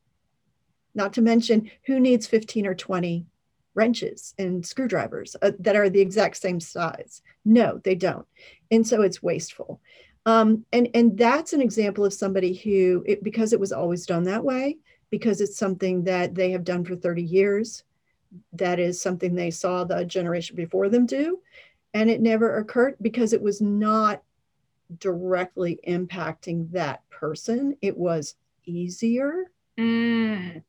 Not 0.94 1.12
to 1.14 1.22
mention 1.22 1.70
who 1.86 2.00
needs 2.00 2.26
15 2.26 2.66
or 2.66 2.74
20 2.74 3.26
wrenches 3.74 4.34
and 4.38 4.66
screwdrivers 4.66 5.36
uh, 5.40 5.52
that 5.60 5.76
are 5.76 5.88
the 5.88 6.00
exact 6.00 6.36
same 6.38 6.58
size? 6.58 7.22
No 7.44 7.80
they 7.84 7.94
don't. 7.94 8.26
And 8.70 8.86
so 8.86 9.02
it's 9.02 9.22
wasteful. 9.22 9.80
Um, 10.26 10.64
and 10.72 10.88
and 10.94 11.16
that's 11.16 11.52
an 11.52 11.62
example 11.62 12.04
of 12.04 12.12
somebody 12.12 12.54
who 12.54 13.04
it, 13.06 13.22
because 13.22 13.52
it 13.52 13.60
was 13.60 13.72
always 13.72 14.06
done 14.06 14.24
that 14.24 14.44
way 14.44 14.78
because 15.10 15.40
it's 15.40 15.56
something 15.56 16.04
that 16.04 16.34
they 16.34 16.52
have 16.52 16.64
done 16.64 16.84
for 16.84 16.96
30 16.96 17.22
years. 17.22 17.84
That 18.52 18.78
is 18.78 19.00
something 19.00 19.34
they 19.34 19.50
saw 19.50 19.84
the 19.84 20.04
generation 20.04 20.56
before 20.56 20.88
them 20.88 21.06
do. 21.06 21.40
And 21.92 22.08
it 22.08 22.20
never 22.20 22.58
occurred 22.58 22.96
because 23.02 23.32
it 23.32 23.42
was 23.42 23.60
not 23.60 24.22
directly 24.98 25.80
impacting 25.86 26.70
that 26.72 27.08
person. 27.10 27.76
It 27.82 27.96
was 27.96 28.36
easier. 28.64 29.50
Mm. 29.78 30.62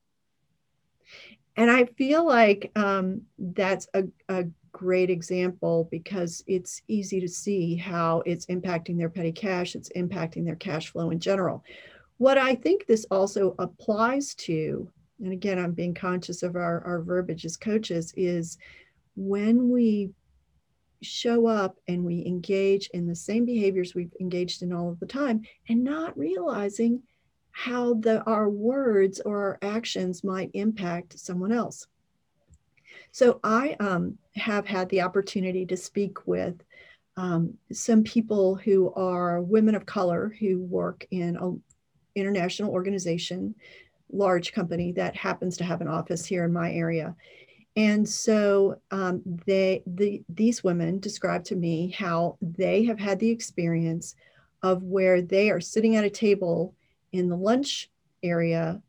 And 1.56 1.70
I 1.70 1.86
feel 1.86 2.26
like 2.26 2.72
um, 2.76 3.22
that's 3.38 3.88
a, 3.94 4.06
a 4.30 4.46
great 4.72 5.10
example 5.10 5.88
because 5.92 6.44
it's 6.48 6.82
easy 6.88 7.20
to 7.20 7.28
see 7.28 7.76
how 7.76 8.24
it's 8.26 8.46
impacting 8.48 8.98
their 8.98 9.10
petty 9.10 9.32
cash, 9.32 9.76
it's 9.76 9.90
impacting 9.96 10.46
their 10.46 10.56
cash 10.56 10.90
flow 10.92 11.10
in 11.10 11.20
general. 11.20 11.64
What 12.22 12.38
I 12.38 12.54
think 12.54 12.86
this 12.86 13.04
also 13.10 13.56
applies 13.58 14.36
to, 14.36 14.88
and 15.24 15.34
again, 15.34 15.58
I'm 15.58 15.72
being 15.72 15.96
conscious 15.96 16.44
of 16.44 16.56
our, 16.56 16.84
our 16.86 17.02
verbiage 17.02 17.46
as 17.46 17.58
coaches, 17.58 18.14
is 18.16 18.60
when 19.16 19.72
we 19.72 20.12
show 21.02 21.48
up 21.48 21.78
and 21.88 22.06
we 22.06 22.24
engage 22.28 22.92
in 22.94 23.08
the 23.08 23.16
same 23.16 23.44
behaviors 23.44 23.96
we've 23.96 24.14
engaged 24.20 24.62
in 24.62 24.72
all 24.72 24.92
of 24.92 25.00
the 25.00 25.08
time 25.08 25.42
and 25.68 25.84
not 25.84 26.16
realizing 26.16 27.02
how 27.50 27.96
the 27.96 28.22
our 28.26 28.52
words 28.52 29.20
or 29.22 29.42
our 29.42 29.60
actions 29.64 30.24
might 30.24 30.52
impact 30.54 31.18
someone 31.18 31.52
else. 31.52 31.88
So 33.12 33.40
i 33.44 33.76
um, 33.80 34.20
have 34.36 34.68
had 34.68 34.90
the 34.90 35.02
opportunity 35.02 35.66
to 35.66 35.76
speak 35.76 36.28
with 36.28 36.62
um, 37.18 37.56
some 37.72 38.04
people 38.04 38.54
who 38.54 38.94
are 38.94 39.42
women 39.42 39.74
of 39.74 39.88
color 39.88 40.36
who 40.40 40.60
work 40.60 41.08
in 41.10 41.36
a, 41.36 41.54
international 42.16 42.72
organization, 42.72 43.56
large 44.12 44.52
company 44.52 44.92
that 44.94 45.16
happens 45.16 45.58
to 45.58 45.64
have 45.64 45.82
an 45.82 45.88
office 45.88 46.26
here 46.26 46.46
in 46.46 46.54
my 46.54 46.72
area. 46.72 47.16
And 47.76 48.08
so 48.08 48.82
um, 48.92 49.22
they, 49.46 49.82
the, 49.88 50.22
these 50.28 50.64
women 50.64 51.00
describe 51.00 51.46
to 51.46 51.56
me 51.56 51.90
how 51.92 52.38
they 52.42 52.84
have 52.84 53.00
had 53.00 53.20
the 53.20 53.30
experience 53.30 54.16
of 54.62 54.84
where 54.84 55.22
they 55.22 55.50
are 55.50 55.62
sitting 55.62 55.96
at 55.96 56.04
a 56.04 56.10
table 56.10 56.76
in 57.14 57.30
the 57.30 57.38
lunch 57.38 57.90
area 58.24 58.82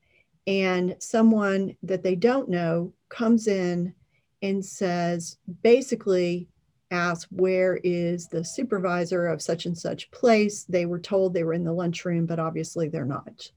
and 0.47 0.97
someone 0.99 1.77
that 1.83 2.03
they 2.03 2.17
don't 2.17 2.49
know 2.49 2.93
comes 3.09 3.47
in 3.47 3.95
and 4.43 4.65
says, 4.65 5.39
basically, 5.63 6.49
asked 6.93 7.27
where 7.31 7.81
is 7.83 8.29
the 8.29 8.45
supervisor 8.45 9.27
of 9.27 9.43
such 9.43 9.67
and 9.67 9.77
such 9.77 10.11
place? 10.11 10.65
They 10.65 10.87
were 10.87 11.01
told 11.01 11.35
they 11.35 11.45
were 11.45 11.55
in 11.55 11.65
the 11.65 11.73
lunchroom 11.73 12.27
but 12.27 12.39
obviously 12.39 12.89
they're 12.89 13.05
not. 13.05 13.51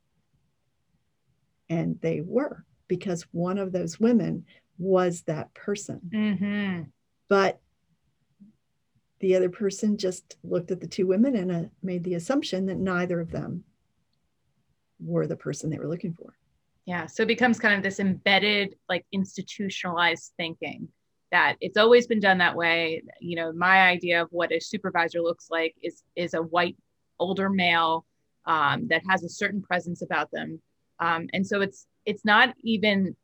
And 1.69 1.99
they 2.01 2.21
were 2.21 2.63
because 2.87 3.23
one 3.31 3.57
of 3.57 3.71
those 3.71 3.99
women 3.99 4.45
was 4.77 5.21
that 5.23 5.53
person. 5.53 6.01
Mm-hmm. 6.13 6.83
but 7.27 7.59
the 9.19 9.35
other 9.35 9.49
person 9.49 9.97
just 9.97 10.35
looked 10.43 10.71
at 10.71 10.81
the 10.81 10.87
two 10.87 11.07
women 11.07 11.35
and 11.35 11.51
uh, 11.51 11.69
made 11.81 12.03
the 12.03 12.15
assumption 12.15 12.65
that 12.65 12.77
neither 12.77 13.19
of 13.21 13.31
them 13.31 13.63
were 14.99 15.25
the 15.25 15.37
person 15.37 15.69
they 15.69 15.79
were 15.79 15.87
looking 15.87 16.13
for. 16.13 16.35
Yeah 16.85 17.05
so 17.07 17.23
it 17.23 17.27
becomes 17.27 17.59
kind 17.59 17.73
of 17.75 17.81
this 17.81 17.99
embedded 17.99 18.75
like 18.87 19.05
institutionalized 19.11 20.33
thinking 20.37 20.87
that 21.35 21.57
it's 21.59 21.75
always 21.75 22.07
been 22.07 22.21
done 22.21 22.37
that 22.37 22.55
way. 22.55 23.03
You 23.19 23.35
know, 23.35 23.51
my 23.51 23.81
idea 23.81 24.21
of 24.21 24.29
what 24.31 24.53
a 24.53 24.59
supervisor 24.61 25.21
looks 25.21 25.47
like 25.51 25.75
is 25.83 26.01
is 26.15 26.33
a 26.33 26.41
white 26.41 26.77
older 27.19 27.49
male 27.49 28.05
um, 28.45 28.87
that 28.87 29.03
has 29.09 29.21
a 29.23 29.29
certain 29.29 29.61
presence 29.61 30.01
about 30.01 30.31
them, 30.31 30.61
um, 30.99 31.27
and 31.33 31.45
so 31.45 31.59
it's 31.59 31.87
it's 32.05 32.23
not 32.23 32.55
even 32.63 33.17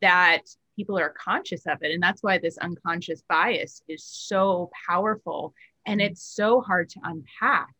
that 0.00 0.42
people 0.74 0.98
are 0.98 1.10
conscious 1.10 1.66
of 1.66 1.82
it, 1.82 1.92
and 1.92 2.02
that's 2.02 2.22
why 2.22 2.38
this 2.38 2.56
unconscious 2.56 3.22
bias 3.28 3.82
is 3.88 4.02
so 4.04 4.70
powerful 4.88 5.52
and 5.86 6.00
it's 6.00 6.22
so 6.22 6.62
hard 6.62 6.88
to 6.88 7.00
unpack. 7.04 7.74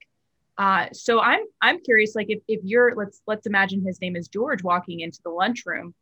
Uh, 0.58 0.88
so 0.92 1.20
I'm 1.20 1.44
I'm 1.62 1.80
curious, 1.80 2.14
like 2.14 2.28
if, 2.28 2.40
if 2.48 2.60
you're 2.64 2.94
let's 2.94 3.22
let's 3.26 3.46
imagine 3.46 3.82
his 3.82 3.98
name 4.02 4.14
is 4.14 4.28
George 4.28 4.62
walking 4.62 5.00
into 5.00 5.20
the 5.24 5.30
lunchroom, 5.30 5.94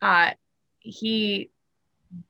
uh, 0.00 0.30
he 0.78 1.50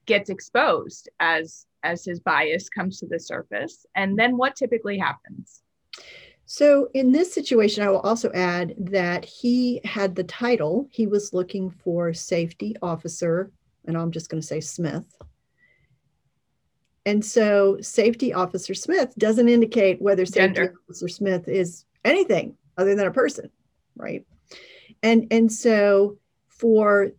gets 0.07 0.31
exposed 0.31 1.09
as 1.21 1.67
as 1.83 2.05
his 2.05 2.19
bias 2.19 2.69
comes 2.69 2.99
to 2.99 3.07
the 3.07 3.21
surface, 3.21 3.87
and 3.95 4.19
then 4.19 4.37
what 4.37 4.57
typically 4.57 4.99
happens? 4.99 5.63
So, 6.47 6.89
in 6.95 7.11
this 7.11 7.33
situation, 7.35 7.83
I 7.83 7.91
will 7.91 8.01
also 8.01 8.31
add 8.33 8.75
that 8.79 9.25
he 9.25 9.81
had 9.85 10.15
the 10.15 10.25
title, 10.25 10.89
he 10.93 11.09
was 11.09 11.33
looking 11.33 11.71
for 11.71 12.15
safety 12.15 12.77
officer, 12.81 13.51
and 13.85 13.97
I'm 13.97 14.13
just 14.13 14.31
going 14.31 14.41
to 14.41 14.47
say 14.47 14.61
Smith. 14.61 15.05
And 17.05 17.25
so, 17.25 17.79
safety 17.81 18.33
officer 18.33 18.75
Smith 18.75 19.13
doesn't 19.19 19.49
indicate 19.49 20.01
whether 20.01 20.25
safety 20.25 20.55
Gender. 20.55 20.75
officer 20.89 21.09
Smith 21.09 21.49
is 21.49 21.85
anything 22.05 22.57
other 22.79 22.95
than 22.95 23.09
a 23.09 23.13
person, 23.13 23.51
right? 23.97 24.25
And 25.03 25.27
and 25.33 25.53
so, 25.53 26.19
for 26.47 27.11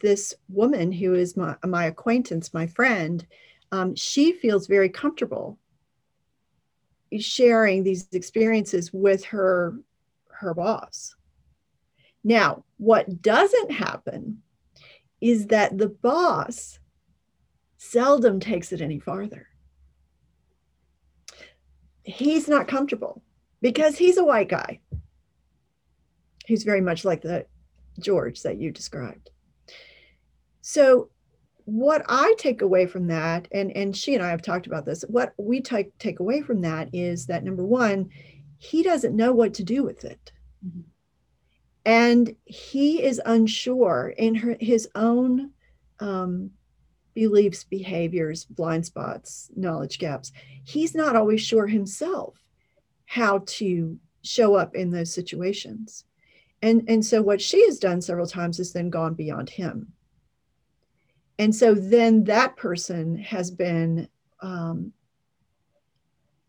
this 0.00 0.34
woman 0.48 0.92
who 0.92 1.14
is 1.14 1.36
my, 1.36 1.56
my 1.64 1.86
acquaintance, 1.86 2.54
my 2.54 2.66
friend, 2.66 3.26
um, 3.72 3.94
she 3.94 4.32
feels 4.32 4.66
very 4.66 4.88
comfortable 4.88 5.58
sharing 7.18 7.82
these 7.82 8.08
experiences 8.12 8.92
with 8.92 9.24
her 9.24 9.78
her 10.28 10.54
boss. 10.54 11.14
Now 12.24 12.64
what 12.78 13.22
doesn't 13.22 13.70
happen 13.70 14.42
is 15.20 15.48
that 15.48 15.76
the 15.76 15.88
boss 15.88 16.78
seldom 17.76 18.40
takes 18.40 18.72
it 18.72 18.80
any 18.80 18.98
farther. 18.98 19.48
He's 22.02 22.48
not 22.48 22.66
comfortable 22.66 23.22
because 23.60 23.96
he's 23.96 24.16
a 24.16 24.24
white 24.24 24.48
guy. 24.48 24.80
He's 26.46 26.64
very 26.64 26.80
much 26.80 27.04
like 27.04 27.22
the 27.22 27.46
george 28.00 28.42
that 28.42 28.58
you 28.58 28.70
described 28.70 29.31
so 30.62 31.10
what 31.64 32.04
I 32.08 32.34
take 32.38 32.62
away 32.62 32.86
from 32.86 33.08
that, 33.08 33.48
and, 33.52 33.76
and 33.76 33.96
she 33.96 34.14
and 34.14 34.22
I 34.22 34.30
have 34.30 34.42
talked 34.42 34.66
about 34.66 34.84
this, 34.84 35.02
what 35.02 35.34
we 35.36 35.60
take, 35.60 35.96
take 35.98 36.20
away 36.20 36.40
from 36.40 36.62
that 36.62 36.88
is 36.92 37.26
that 37.26 37.44
number 37.44 37.64
one, 37.64 38.08
he 38.58 38.82
doesn't 38.82 39.16
know 39.16 39.32
what 39.32 39.54
to 39.54 39.64
do 39.64 39.82
with 39.82 40.04
it. 40.04 40.32
Mm-hmm. 40.66 40.80
And 41.84 42.36
he 42.44 43.02
is 43.02 43.20
unsure 43.26 44.14
in 44.16 44.36
her, 44.36 44.56
his 44.60 44.88
own 44.94 45.50
um, 45.98 46.50
beliefs, 47.14 47.64
behaviors, 47.64 48.44
blind 48.44 48.86
spots, 48.86 49.50
knowledge 49.56 49.98
gaps. 49.98 50.32
He's 50.64 50.94
not 50.94 51.16
always 51.16 51.40
sure 51.40 51.66
himself 51.66 52.36
how 53.06 53.42
to 53.46 53.98
show 54.22 54.54
up 54.54 54.76
in 54.76 54.90
those 54.90 55.12
situations. 55.12 56.04
And, 56.62 56.84
and 56.86 57.04
so 57.04 57.20
what 57.20 57.40
she 57.40 57.64
has 57.66 57.80
done 57.80 58.00
several 58.00 58.28
times 58.28 58.60
is 58.60 58.72
then 58.72 58.90
gone 58.90 59.14
beyond 59.14 59.50
him 59.50 59.92
and 61.38 61.54
so 61.54 61.74
then 61.74 62.24
that 62.24 62.56
person 62.56 63.16
has 63.16 63.50
been 63.50 64.08
um, 64.40 64.92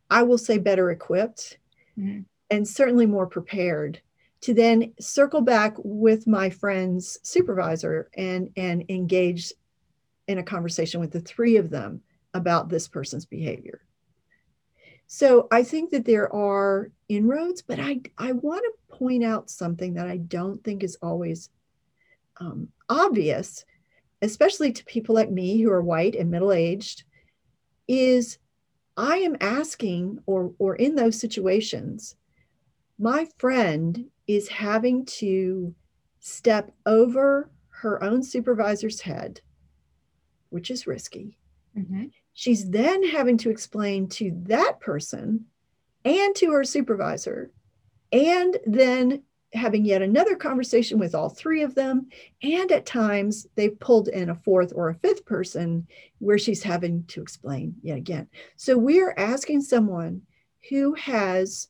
i 0.10 0.24
will 0.24 0.38
say 0.38 0.58
better 0.58 0.92
equipped 0.92 1.58
mm-hmm. 1.98 2.22
and 2.50 2.68
certainly 2.68 3.06
more 3.06 3.28
prepared 3.28 4.02
to 4.42 4.54
then 4.54 4.94
circle 5.00 5.42
back 5.42 5.74
with 5.78 6.28
my 6.28 6.50
friend's 6.50 7.20
supervisor 7.24 8.10
and 8.16 8.50
and 8.58 8.84
engage 8.90 9.54
in 10.28 10.38
a 10.38 10.44
conversation 10.44 11.00
with 11.00 11.12
the 11.12 11.22
three 11.22 11.58
of 11.58 11.70
them 11.70 12.02
about 12.34 12.70
this 12.70 12.88
person's 12.88 13.26
behavior 13.26 13.82
so 15.08 15.48
i 15.52 15.64
think 15.64 15.92
that 15.92 16.06
there 16.06 16.34
are 16.34 16.92
inroads 17.10 17.62
but 17.62 17.80
i 17.80 18.00
i 18.18 18.32
want 18.32 18.64
to 18.64 18.98
point 18.98 19.24
out 19.24 19.50
something 19.50 19.94
that 19.94 20.08
i 20.08 20.18
don't 20.18 20.64
think 20.64 20.84
is 20.84 20.98
always 21.02 21.50
um, 22.40 22.68
obvious 22.90 23.64
especially 24.24 24.72
to 24.72 24.86
people 24.86 25.14
like 25.14 25.30
me 25.30 25.62
who 25.62 25.70
are 25.72 25.82
white 25.82 26.16
and 26.16 26.32
middle 26.32 26.54
aged, 26.54 27.04
is 27.88 28.38
I 28.96 29.18
am 29.18 29.36
asking, 29.42 30.20
or, 30.26 30.54
or 30.60 30.76
in 30.76 30.96
those 30.96 31.20
situations, 31.20 32.16
my 32.98 33.28
friend 33.38 34.06
is 34.28 34.48
having 34.48 35.06
to 35.06 35.76
step 36.20 36.72
over 36.86 37.52
her 37.70 38.02
own 38.02 38.24
supervisor's 38.24 39.02
head, 39.02 39.42
which 40.50 40.72
is 40.72 40.88
risky. 40.88 41.38
Mm-hmm. 41.78 42.06
She's 42.34 42.70
then 42.70 43.06
having 43.06 43.38
to 43.40 43.50
explain 43.50 44.08
to 44.10 44.32
that 44.44 44.80
person 44.80 45.46
and 46.06 46.36
to 46.36 46.52
her 46.52 46.64
supervisor, 46.64 47.52
and 48.12 48.58
then 48.66 49.24
having 49.54 49.86
yet 49.86 50.02
another 50.02 50.36
conversation 50.36 50.98
with 50.98 51.14
all 51.14 51.30
three 51.30 51.62
of 51.62 51.76
them. 51.76 52.08
And 52.42 52.72
at 52.72 52.86
times 52.86 53.48
they've 53.56 53.80
pulled 53.80 54.08
in 54.08 54.30
a 54.30 54.36
fourth 54.36 54.74
or 54.76 54.90
a 54.90 54.96
fifth 54.96 55.26
person 55.26 55.88
where 56.20 56.40
she's 56.40 56.64
having 56.64 57.04
to 57.06 57.22
explain 57.22 57.76
yet 57.82 57.98
again. 57.98 58.28
So 58.56 58.78
we're 58.78 59.14
asking 59.16 59.62
someone 59.62 60.24
who 60.70 60.94
has 60.96 61.68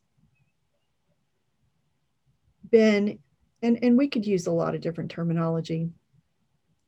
been, 2.70 3.18
and, 3.62 3.78
and 3.82 3.98
we 3.98 4.08
could 4.08 4.26
use 4.26 4.46
a 4.46 4.52
lot 4.52 4.74
of 4.74 4.80
different 4.80 5.10
terminology. 5.10 5.90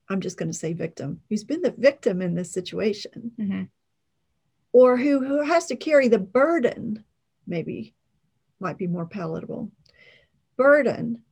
I'm 0.09 0.21
just 0.21 0.39
going 0.39 0.51
to 0.51 0.57
say 0.57 0.73
victim, 0.73 1.21
who's 1.29 1.45
been 1.45 1.63
the 1.63 1.75
victim 1.77 2.23
in 2.23 2.35
this 2.35 2.53
situation, 2.53 3.33
mm-hmm. 3.39 3.63
or 4.73 4.97
who, 4.97 5.25
who 5.25 5.43
has 5.43 5.67
to 5.67 5.77
carry 5.77 6.09
the 6.09 6.19
burden, 6.19 7.05
maybe 7.47 7.95
might 8.61 8.79
be 8.79 8.87
more 8.87 9.07
palatable 9.07 9.71
burden 10.57 11.23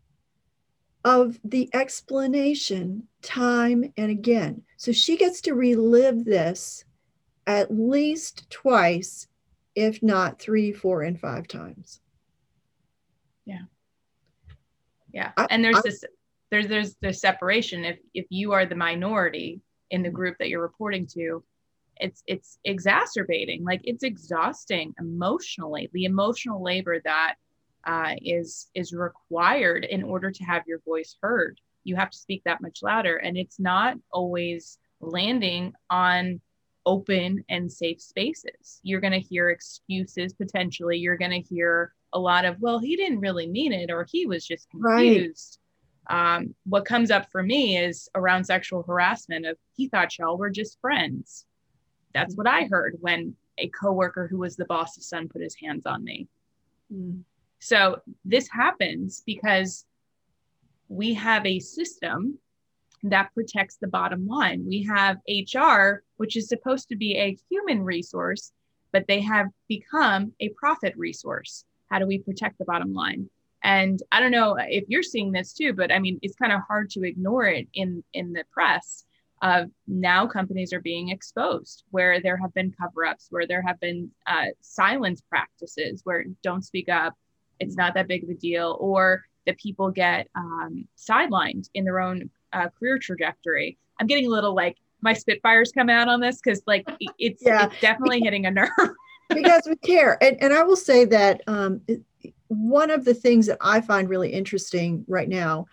of 1.05 1.39
the 1.45 1.69
explanation 1.75 3.07
time 3.23 3.93
and 3.97 4.11
again. 4.11 4.63
So 4.77 4.93
she 4.93 5.17
gets 5.17 5.41
to 5.43 5.55
relive 5.55 6.25
this 6.25 6.85
at 7.47 7.71
least 7.71 8.49
twice, 8.51 9.29
if 9.75 10.03
not 10.03 10.41
three, 10.41 10.73
four, 10.73 11.03
and 11.03 11.21
five 11.21 11.47
times. 11.47 12.01
Yeah. 13.45 13.63
Yeah. 15.13 15.33
and 15.51 15.63
there's 15.63 15.77
I, 15.77 15.81
this 15.85 16.05
there's 16.51 16.69
there's 16.69 16.97
the 17.03 17.13
separation. 17.13 17.85
If 17.85 17.99
if 18.15 18.27
you 18.31 18.53
are 18.53 18.65
the 18.65 18.75
minority 18.75 19.61
in 19.91 20.03
the 20.03 20.11
group 20.11 20.37
that 20.39 20.49
you're 20.49 20.63
reporting 20.63 21.07
to, 21.15 21.45
it's 21.97 22.23
it's 22.27 22.59
exacerbating. 22.65 23.65
Like 23.65 23.81
it's 23.85 24.05
exhausting 24.05 24.95
emotionally. 24.99 25.91
The 25.93 26.05
emotional 26.05 26.63
labor 26.63 27.01
that 27.05 27.35
uh, 27.87 28.15
is 28.23 28.69
is 28.75 28.93
required 28.93 29.85
in 29.85 30.03
order 30.03 30.31
to 30.31 30.45
have 30.45 30.63
your 30.67 30.81
voice 30.81 31.17
heard. 31.21 31.61
You 31.85 31.97
have 31.97 32.11
to 32.11 32.19
speak 32.19 32.43
that 32.45 32.63
much 32.63 32.83
louder, 32.83 33.17
and 33.17 33.37
it's 33.37 33.61
not 33.61 33.97
always 34.13 34.79
landing 35.01 35.75
on 35.91 36.41
open 36.87 37.45
and 37.49 37.71
safe 37.71 38.01
spaces. 38.01 38.81
You're 38.83 39.01
going 39.01 39.13
to 39.13 39.21
hear 39.21 39.51
excuses 39.51 40.33
potentially. 40.33 40.99
You're 40.99 41.17
going 41.17 41.31
to 41.31 41.41
hear 41.41 41.93
a 42.13 42.19
lot 42.19 42.45
of, 42.45 42.61
well, 42.61 42.79
he 42.79 42.97
didn't 42.97 43.21
really 43.21 43.47
mean 43.47 43.73
it, 43.73 43.91
or 43.91 44.07
he 44.11 44.27
was 44.27 44.47
just 44.47 44.71
confused. 44.71 45.59
Right. 46.09 46.37
Um, 46.37 46.55
what 46.65 46.85
comes 46.85 47.11
up 47.11 47.31
for 47.31 47.43
me 47.43 47.79
is 47.79 48.09
around 48.15 48.45
sexual 48.45 48.83
harassment 48.83 49.47
of 49.47 49.57
he 49.75 49.89
thought 49.89 50.19
y'all 50.19 50.37
were 50.37 50.51
just 50.51 50.81
friends. 50.81 51.47
That's 52.13 52.37
what 52.37 52.47
I 52.47 52.65
heard 52.65 52.97
when 53.01 53.35
a 53.59 53.69
coworker 53.69 54.29
who 54.29 54.39
was 54.39 54.57
the 54.57 54.67
boss's 54.67 55.09
son 55.09 55.29
put 55.29 55.43
his 55.43 55.57
hands 55.57 55.87
on 55.87 56.05
me. 56.05 56.29
Mm. 56.93 57.23
So 57.65 58.03
this 58.27 58.47
happens 58.47 59.23
because 59.25 59.87
we 60.89 61.15
have 61.15 61.47
a 61.47 61.61
system 61.61 62.39
that 63.05 63.33
protects 63.33 63.79
the 63.81 63.89
bottom 63.89 64.27
line. 64.27 64.67
We 64.69 64.83
have 64.83 65.17
HR, 65.27 66.03
which 66.19 66.37
is 66.37 66.47
supposed 66.47 66.91
to 66.91 66.97
be 66.97 67.17
a 67.17 67.39
human 67.49 67.83
resource, 67.83 68.53
but 68.93 69.07
they 69.09 69.23
have 69.23 69.47
become 69.67 70.35
a 70.41 70.51
profit 70.51 70.93
resource. 70.99 71.65
How 71.91 71.99
do 71.99 72.07
we 72.07 72.19
protect 72.19 72.59
the 72.59 72.67
bottom 72.67 72.93
line? 72.93 73.31
And 73.63 73.99
I 74.13 74.21
don't 74.21 74.31
know 74.31 74.59
if 74.61 74.85
you're 74.89 75.03
seeing 75.03 75.33
this 75.33 75.55
too, 75.55 75.73
but 75.73 75.91
I 75.91 76.01
mean, 76.01 76.19
it's 76.21 76.37
kind 76.37 76.53
of 76.53 76.61
hard 76.69 76.91
to 76.91 77.03
ignore 77.03 77.47
it 77.47 77.67
in 77.73 78.05
in 78.13 78.35
the 78.35 78.45
press. 78.53 79.07
Of 79.41 79.71
now, 79.87 80.27
companies 80.27 80.73
are 80.75 80.81
being 80.81 81.09
exposed 81.09 81.85
where 81.91 82.21
there 82.21 82.37
have 82.37 82.55
been 82.55 82.73
cover-ups, 82.79 83.27
where 83.31 83.47
there 83.47 83.63
have 83.63 83.81
been 83.81 84.11
uh, 84.27 84.47
silence 84.61 85.23
practices, 85.29 86.01
where 86.05 86.25
don't 86.43 86.65
speak 86.65 86.89
up, 86.89 87.15
it's 87.61 87.77
not 87.77 87.95
that 87.95 88.09
big 88.09 88.25
of 88.25 88.31
a 88.31 88.35
deal, 88.35 88.77
or 88.81 89.25
that 89.47 89.59
people 89.59 89.91
get 89.91 90.29
um, 90.35 90.87
sidelined 90.97 91.69
in 91.75 91.85
their 91.85 92.01
own 92.01 92.31
uh, 92.53 92.69
career 92.79 92.99
trajectory. 92.99 93.79
I'm 94.01 94.07
getting 94.07 94.27
a 94.27 94.31
little 94.31 94.55
like 94.55 94.77
my 95.01 95.13
Spitfires 95.13 95.71
come 95.73 95.91
out 95.91 96.09
on 96.09 96.21
this 96.21 96.41
because 96.43 96.63
like 96.67 96.89
it's, 97.19 97.43
yeah. 97.45 97.67
it's 97.67 97.81
definitely 97.81 98.21
hitting 98.21 98.47
a 98.47 98.51
nerve. 98.51 98.71
because 99.29 99.63
we 99.67 99.77
care. 99.77 100.23
And, 100.23 100.43
and 100.43 100.53
I 100.53 100.63
will 100.63 100.77
say 100.77 101.05
that 101.05 101.43
um, 101.47 101.83
one 102.49 102.91
of 102.91 103.05
the 103.05 103.15
things 103.15 103.47
that 103.47 103.59
I 103.61 103.81
find 103.81 104.09
really 104.09 104.33
interesting 104.33 105.05
right 105.07 105.29
now, 105.29 105.67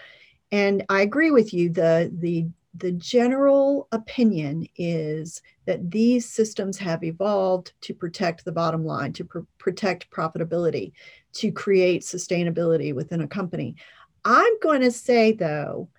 and 0.52 0.86
I 0.89 1.02
agree 1.02 1.32
with 1.32 1.54
you, 1.54 1.70
the, 1.70 2.12
the, 2.13 2.48
the 2.73 2.91
general 2.93 3.88
opinion 3.91 4.65
is 4.77 5.41
that 5.65 5.91
these 5.91 6.27
systems 6.27 6.77
have 6.77 7.03
evolved 7.03 7.73
to 7.81 7.93
protect 7.93 8.45
the 8.45 8.51
bottom 8.51 8.86
line, 8.86 9.12
to 9.13 9.25
pr- 9.25 9.39
protect 9.57 10.10
profitability 10.10 10.93
to 11.34 11.51
create 11.51 12.01
sustainability 12.01 12.93
within 12.95 13.21
a 13.21 13.27
company. 13.27 13.75
I'm 14.23 14.60
going 14.60 14.81
to 14.81 14.91
say, 14.91 15.34
though, 15.34 15.89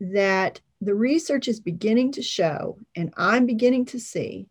that 0.00 0.60
the 0.80 0.94
research 0.94 1.48
is 1.48 1.60
beginning 1.60 2.12
to 2.12 2.22
show, 2.22 2.78
and 2.94 3.12
I'm 3.16 3.44
beginning 3.46 3.86
to 3.86 4.00
see 4.00 4.46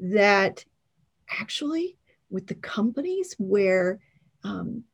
that 0.00 0.64
actually, 1.28 1.96
with 2.30 2.46
the 2.46 2.54
companies 2.54 3.34
where 3.38 4.00
um, 4.44 4.84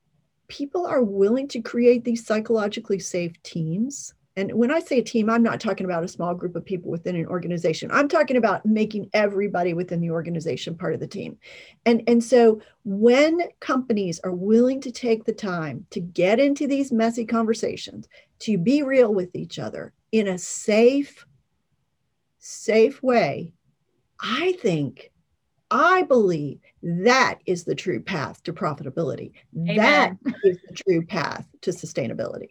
people 0.49 0.87
are 0.87 1.03
willing 1.03 1.49
to 1.49 1.61
create 1.61 2.05
these 2.05 2.27
psychologically 2.27 2.99
safe 2.99 3.41
teams, 3.43 4.15
and 4.37 4.53
when 4.53 4.73
I 4.73 4.81
say 4.81 4.99
a 4.99 5.03
team, 5.03 5.31
I'm 5.31 5.45
not 5.45 5.61
talking 5.61 5.87
about 5.87 6.03
a 6.03 6.09
small 6.09 6.35
group 6.35 6.57
of 6.57 6.65
people 6.65 6.91
within 6.91 7.15
an 7.15 7.27
organization. 7.27 7.91
I'm 7.93 8.09
talking 8.09 8.37
about 8.37 8.67
making 8.67 9.09
everybody 9.13 9.75
within 9.75 10.01
the 10.01 10.11
organization 10.11 10.77
part 10.77 10.93
of 10.93 11.01
the 11.01 11.07
team. 11.07 11.39
And, 11.87 12.03
and 12.09 12.23
so 12.23 12.61
when 12.85 13.43
companies 13.61 14.21
are 14.25 14.33
willing 14.33 14.81
to 14.81 14.91
take 14.91 15.25
the 15.25 15.33
time 15.33 15.87
to 15.91 16.01
get 16.01 16.41
into 16.41 16.67
these 16.67 16.91
messy 16.91 17.25
conversations, 17.25 18.09
to 18.41 18.59
be 18.59 18.83
real 18.83 19.15
with 19.15 19.37
each 19.37 19.61
other 19.61 19.93
in 20.11 20.27
a 20.27 20.39
safe, 20.39 21.25
safe 22.41 23.01
way, 23.05 23.53
I 24.21 24.53
think, 24.61 25.13
I 25.71 26.03
believe 26.03 26.59
that 26.83 27.39
is 27.47 27.65
the 27.65 27.75
true 27.75 28.01
path 28.01 28.43
to 28.45 28.53
profitability. 28.53 29.33
Amen. 29.57 29.77
That 29.77 30.35
is 30.43 30.59
the 30.69 30.75
true 30.75 31.07
path 31.07 31.47
to 31.63 31.71
sustainability. 31.71 32.51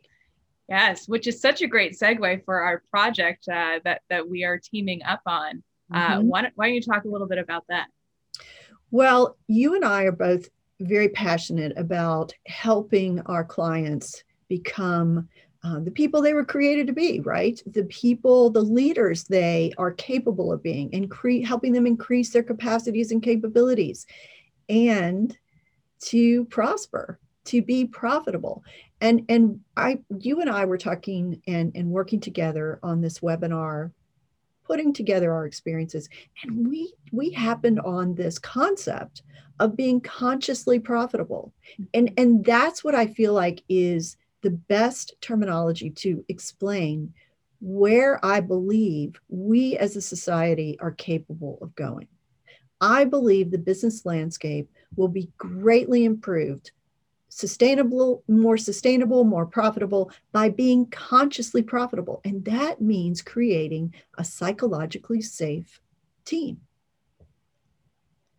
Yes, 0.70 1.08
which 1.08 1.28
is 1.28 1.42
such 1.42 1.62
a 1.62 1.68
great 1.68 1.94
segue 1.94 2.46
for 2.46 2.62
our 2.62 2.84
project 2.90 3.48
uh, 3.50 3.80
that 3.84 4.02
that 4.10 4.28
we 4.28 4.44
are 4.44 4.58
teaming 4.58 5.04
up 5.04 5.22
on. 5.26 5.64
Uh, 5.94 6.18
mm-hmm. 6.18 6.28
why, 6.28 6.42
don't, 6.42 6.54
why 6.56 6.68
don't 6.68 6.76
you 6.76 6.82
talk 6.82 7.04
a 7.04 7.10
little 7.10 7.28
bit 7.28 7.38
about 7.38 7.66
that? 7.70 7.88
Well, 8.90 9.38
you 9.48 9.76
and 9.76 9.84
I 9.84 10.04
are 10.04 10.12
both 10.12 10.48
very 10.80 11.10
passionate 11.10 11.78
about 11.78 12.34
helping 12.48 13.20
our 13.22 13.44
clients 13.44 14.24
become 14.48 15.28
uh, 15.64 15.80
the 15.80 15.92
people 15.92 16.22
they 16.22 16.34
were 16.34 16.46
created 16.46 16.88
to 16.88 16.94
be, 16.94 17.22
right? 17.22 17.62
The 17.66 17.86
people, 17.86 18.50
the 18.50 18.62
leaders 18.62 19.24
they 19.24 19.72
are 19.78 19.92
capable 19.92 20.52
of 20.52 20.62
being, 20.62 20.92
incre- 20.92 21.46
helping 21.46 21.72
them 21.72 21.88
increase 21.88 22.32
their 22.32 22.44
capacities 22.44 23.12
and 23.12 23.24
capabilities, 23.24 24.06
and 24.68 25.38
to 26.02 26.46
prosper, 26.46 27.18
to 27.46 27.62
be 27.62 27.86
profitable. 27.86 28.64
And 29.02 29.26
and 29.30 29.60
i 29.76 30.00
you 30.18 30.40
and 30.40 30.50
i 30.50 30.66
were 30.66 30.78
talking 30.78 31.42
and 31.48 31.72
and 31.76 31.90
working 31.90 32.20
together 32.20 32.80
on 32.84 33.02
this 33.02 33.20
webinar 33.20 33.92
putting 34.66 34.94
together 34.94 35.34
our 35.34 35.46
experiences 35.46 36.10
and 36.42 36.68
we 36.68 36.94
we 37.12 37.32
happened 37.32 37.80
on 37.82 38.16
this 38.16 38.40
concept 38.40 39.24
of 39.60 39.78
being 39.78 40.02
consciously 40.02 40.80
profitable. 40.80 41.54
And 41.94 42.12
and 42.18 42.44
that's 42.44 42.84
what 42.84 42.96
i 42.96 43.08
feel 43.08 43.34
like 43.34 43.64
is 43.70 44.18
the 44.42 44.52
best 44.52 45.14
terminology 45.22 45.90
to 45.90 46.24
explain 46.28 47.14
where 47.62 48.24
i 48.26 48.40
believe 48.40 49.20
we 49.30 49.78
as 49.78 49.96
a 49.96 50.02
society 50.02 50.78
are 50.80 50.92
capable 50.92 51.60
of 51.62 51.76
going. 51.76 52.08
I 52.82 53.06
believe 53.06 53.52
the 53.52 53.58
business 53.58 54.06
landscape 54.06 54.70
will 54.96 55.08
be 55.08 55.32
greatly 55.38 56.04
improved 56.04 56.72
sustainable, 57.36 58.24
more 58.28 58.58
sustainable, 58.58 59.24
more 59.24 59.46
profitable 59.46 60.12
by 60.32 60.50
being 60.50 60.86
consciously 60.88 61.64
profitable. 61.64 62.22
And 62.24 62.46
that 62.46 62.80
means 62.80 63.22
creating 63.22 63.94
a 64.18 64.24
psychologically 64.24 65.22
safe 65.22 65.82
team. 66.26 66.62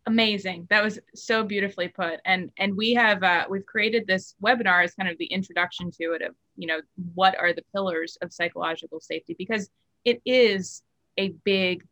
Amazing. 0.07 0.67
That 0.71 0.85
was 0.85 0.99
so 1.15 1.43
beautifully 1.43 1.89
put. 1.89 2.21
And 2.25 2.51
and 2.59 2.77
we 2.77 2.93
have 2.95 3.23
uh, 3.23 3.47
we've 3.49 3.65
created 3.65 4.07
this 4.07 4.35
webinar 4.43 4.85
as 4.85 4.95
kind 4.95 5.09
of 5.09 5.17
the 5.19 5.27
introduction 5.27 5.91
to 5.93 6.13
it 6.13 6.23
of, 6.23 6.35
you 6.57 6.67
know, 6.67 6.81
what 7.15 7.39
are 7.39 7.53
the 7.53 7.65
pillars 7.73 8.19
of 8.21 8.33
psychological 8.33 9.01
safety 9.01 9.35
because 9.37 9.71
it 10.05 10.21
is 10.27 10.83
a 11.17 11.31
big 11.45 11.87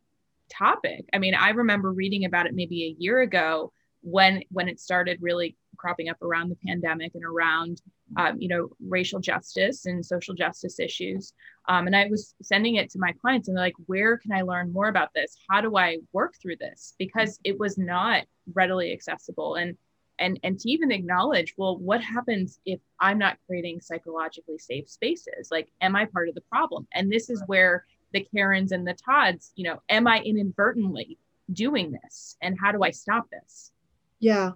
topic. 0.51 1.07
I 1.13 1.19
mean, 1.19 1.35
I 1.35 1.51
remember 1.51 1.91
reading 1.91 2.27
about 2.27 2.47
it 2.47 2.55
maybe 2.55 2.85
a 2.85 3.03
year 3.03 3.21
ago 3.23 3.73
when 4.03 4.43
when 4.51 4.69
it 4.69 4.79
started 4.79 5.19
really 5.23 5.57
cropping 5.83 6.09
up 6.09 6.23
around 6.23 6.49
the 6.49 6.57
pandemic 6.65 7.13
and 7.17 7.25
around 7.25 7.83
um, 8.17 8.41
you 8.41 8.49
know 8.49 8.69
racial 8.81 9.19
justice 9.19 9.87
and 9.87 10.07
social 10.07 10.35
justice 10.35 10.79
issues. 10.79 11.35
Um, 11.69 11.87
and 11.87 11.97
i 11.97 12.07
was 12.07 12.35
sending 12.41 12.77
it 12.77 12.89
to 12.91 12.99
my 12.99 13.13
clients 13.21 13.49
and 13.49 13.57
they're 13.57 13.65
like 13.65 13.75
where 13.87 14.17
can 14.17 14.33
i 14.33 14.43
learn 14.43 14.73
more 14.73 14.89
about 14.89 15.11
this? 15.15 15.37
How 15.51 15.61
do 15.61 15.77
i 15.77 15.99
work 16.13 16.35
through 16.41 16.57
this? 16.61 16.95
Because 16.99 17.41
it 17.45 17.59
was 17.59 17.77
not 17.77 18.25
readily 18.55 18.93
accessible. 18.93 19.57
And 19.57 19.77
and 20.19 20.39
and 20.45 20.59
to 20.61 20.71
even 20.71 20.93
acknowledge 20.93 21.55
well 21.57 21.77
what 21.79 22.03
happens 22.03 22.61
if 22.67 22.81
i'm 23.01 23.19
not 23.19 23.39
creating 23.47 23.81
psychologically 23.81 24.59
safe 24.59 24.89
spaces? 24.89 25.49
Like 25.51 25.69
am 25.81 25.97
i 25.97 26.05
part 26.05 26.29
of 26.29 26.35
the 26.37 26.43
problem? 26.43 26.87
And 26.95 27.11
this 27.11 27.29
is 27.29 27.43
where 27.47 27.85
the 28.13 28.27
karens 28.35 28.73
and 28.73 28.87
the 28.87 28.95
todds 28.95 29.53
you 29.57 29.65
know 29.65 29.81
am 29.89 30.07
i 30.07 30.21
inadvertently 30.21 31.19
doing 31.53 31.93
this? 31.93 32.37
And 32.41 32.57
how 32.61 32.71
do 32.73 32.83
i 32.83 32.91
stop 32.91 33.27
this? 33.31 33.73
Yeah. 34.21 34.53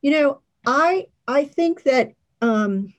You 0.00 0.12
know 0.12 0.40
I 0.66 1.06
I 1.26 1.44
think 1.44 1.84
that 1.84 2.12
um, 2.40 2.92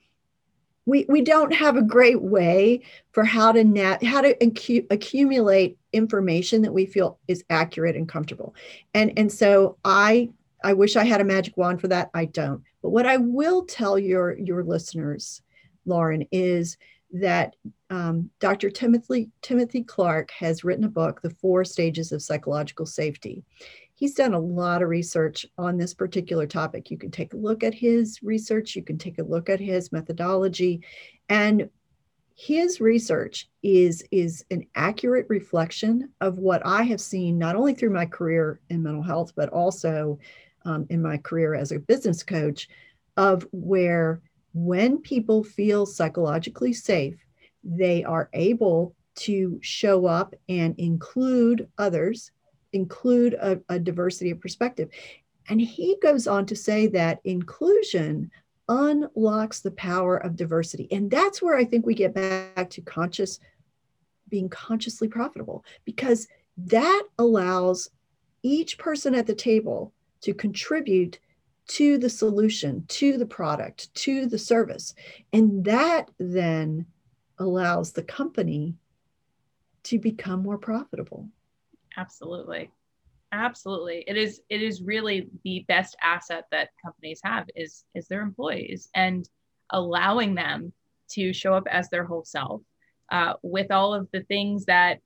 we 0.86 1.06
we 1.08 1.22
don't 1.22 1.54
have 1.54 1.76
a 1.76 1.82
great 1.82 2.20
way 2.20 2.82
for 3.12 3.24
how 3.24 3.52
to 3.52 3.64
net 3.64 4.02
how 4.02 4.20
to 4.20 4.36
accumulate 4.90 5.78
information 5.92 6.62
that 6.62 6.72
we 6.72 6.86
feel 6.86 7.18
is 7.28 7.44
accurate 7.50 7.96
and 7.96 8.08
comfortable, 8.08 8.54
and 8.94 9.12
and 9.16 9.30
so 9.30 9.76
I 9.84 10.30
I 10.64 10.72
wish 10.72 10.96
I 10.96 11.04
had 11.04 11.20
a 11.20 11.24
magic 11.24 11.56
wand 11.56 11.80
for 11.80 11.88
that. 11.88 12.10
I 12.14 12.24
don't. 12.26 12.62
But 12.82 12.90
what 12.90 13.06
I 13.06 13.16
will 13.16 13.64
tell 13.64 13.98
your 13.98 14.36
your 14.38 14.64
listeners, 14.64 15.42
Lauren, 15.86 16.26
is 16.32 16.76
that 17.12 17.54
um, 17.90 18.30
Dr. 18.40 18.70
Timothy 18.70 19.30
Timothy 19.42 19.82
Clark 19.84 20.30
has 20.32 20.64
written 20.64 20.84
a 20.84 20.88
book, 20.88 21.20
The 21.20 21.30
Four 21.30 21.64
Stages 21.64 22.10
of 22.10 22.22
Psychological 22.22 22.86
Safety, 22.86 23.44
he's 24.02 24.14
done 24.14 24.34
a 24.34 24.40
lot 24.40 24.82
of 24.82 24.88
research 24.88 25.46
on 25.56 25.76
this 25.76 25.94
particular 25.94 26.44
topic. 26.44 26.90
You 26.90 26.98
can 26.98 27.12
take 27.12 27.34
a 27.34 27.36
look 27.36 27.62
at 27.62 27.72
his 27.72 28.20
research, 28.20 28.74
you 28.74 28.82
can 28.82 28.98
take 28.98 29.20
a 29.20 29.22
look 29.22 29.48
at 29.48 29.60
his 29.60 29.92
methodology, 29.92 30.82
and 31.28 31.70
his 32.34 32.80
research 32.80 33.48
is 33.62 34.04
is 34.10 34.44
an 34.50 34.66
accurate 34.74 35.26
reflection 35.28 36.08
of 36.20 36.38
what 36.38 36.66
I 36.66 36.82
have 36.82 37.00
seen 37.00 37.38
not 37.38 37.54
only 37.54 37.74
through 37.74 37.90
my 37.90 38.06
career 38.06 38.58
in 38.70 38.82
mental 38.82 39.04
health, 39.04 39.34
but 39.36 39.50
also 39.50 40.18
um, 40.64 40.84
in 40.90 41.00
my 41.00 41.18
career 41.18 41.54
as 41.54 41.70
a 41.70 41.78
business 41.78 42.24
coach, 42.24 42.68
of 43.16 43.46
where 43.52 44.20
when 44.52 44.98
people 44.98 45.44
feel 45.44 45.86
psychologically 45.86 46.72
safe, 46.72 47.24
they 47.62 48.02
are 48.02 48.28
able 48.32 48.96
to 49.14 49.60
show 49.62 50.06
up 50.06 50.34
and 50.48 50.74
include 50.78 51.68
others 51.78 52.32
include 52.72 53.34
a, 53.34 53.60
a 53.68 53.78
diversity 53.78 54.30
of 54.30 54.40
perspective. 54.40 54.88
And 55.48 55.60
he 55.60 55.96
goes 56.02 56.26
on 56.26 56.46
to 56.46 56.56
say 56.56 56.86
that 56.88 57.20
inclusion 57.24 58.30
unlocks 58.68 59.60
the 59.60 59.72
power 59.72 60.16
of 60.16 60.36
diversity. 60.36 60.88
And 60.90 61.10
that's 61.10 61.42
where 61.42 61.56
I 61.56 61.64
think 61.64 61.84
we 61.84 61.94
get 61.94 62.14
back 62.14 62.70
to 62.70 62.80
conscious, 62.80 63.40
being 64.28 64.48
consciously 64.48 65.08
profitable, 65.08 65.64
because 65.84 66.28
that 66.56 67.02
allows 67.18 67.90
each 68.42 68.78
person 68.78 69.14
at 69.14 69.26
the 69.26 69.34
table 69.34 69.92
to 70.22 70.32
contribute 70.32 71.18
to 71.68 71.98
the 71.98 72.10
solution, 72.10 72.84
to 72.88 73.18
the 73.18 73.26
product, 73.26 73.92
to 73.94 74.26
the 74.26 74.38
service. 74.38 74.94
And 75.32 75.64
that 75.64 76.10
then 76.18 76.86
allows 77.38 77.92
the 77.92 78.02
company 78.02 78.76
to 79.84 79.98
become 79.98 80.42
more 80.42 80.58
profitable. 80.58 81.28
Absolutely. 81.96 82.70
Absolutely. 83.32 84.04
It 84.06 84.16
is 84.16 84.42
it 84.50 84.62
is 84.62 84.82
really 84.82 85.28
the 85.44 85.64
best 85.66 85.96
asset 86.02 86.44
that 86.50 86.70
companies 86.84 87.20
have 87.24 87.46
is 87.56 87.84
is 87.94 88.06
their 88.08 88.20
employees 88.20 88.90
and 88.94 89.28
allowing 89.70 90.34
them 90.34 90.72
to 91.12 91.32
show 91.32 91.54
up 91.54 91.66
as 91.70 91.88
their 91.88 92.04
whole 92.04 92.24
self 92.24 92.60
uh, 93.10 93.34
with 93.42 93.70
all 93.70 93.94
of 93.94 94.08
the 94.12 94.22
things 94.22 94.66
that 94.66 94.98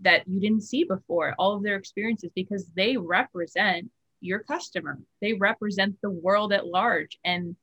that 0.00 0.26
you 0.26 0.40
didn't 0.40 0.62
see 0.62 0.84
before, 0.84 1.34
all 1.38 1.56
of 1.56 1.62
their 1.62 1.76
experiences 1.76 2.30
because 2.34 2.66
they 2.76 2.96
represent 2.96 3.90
your 4.20 4.40
customer. 4.40 4.98
They 5.20 5.32
represent 5.32 5.96
the 6.02 6.10
world 6.10 6.52
at 6.52 6.66
large. 6.66 7.18
And 7.24 7.56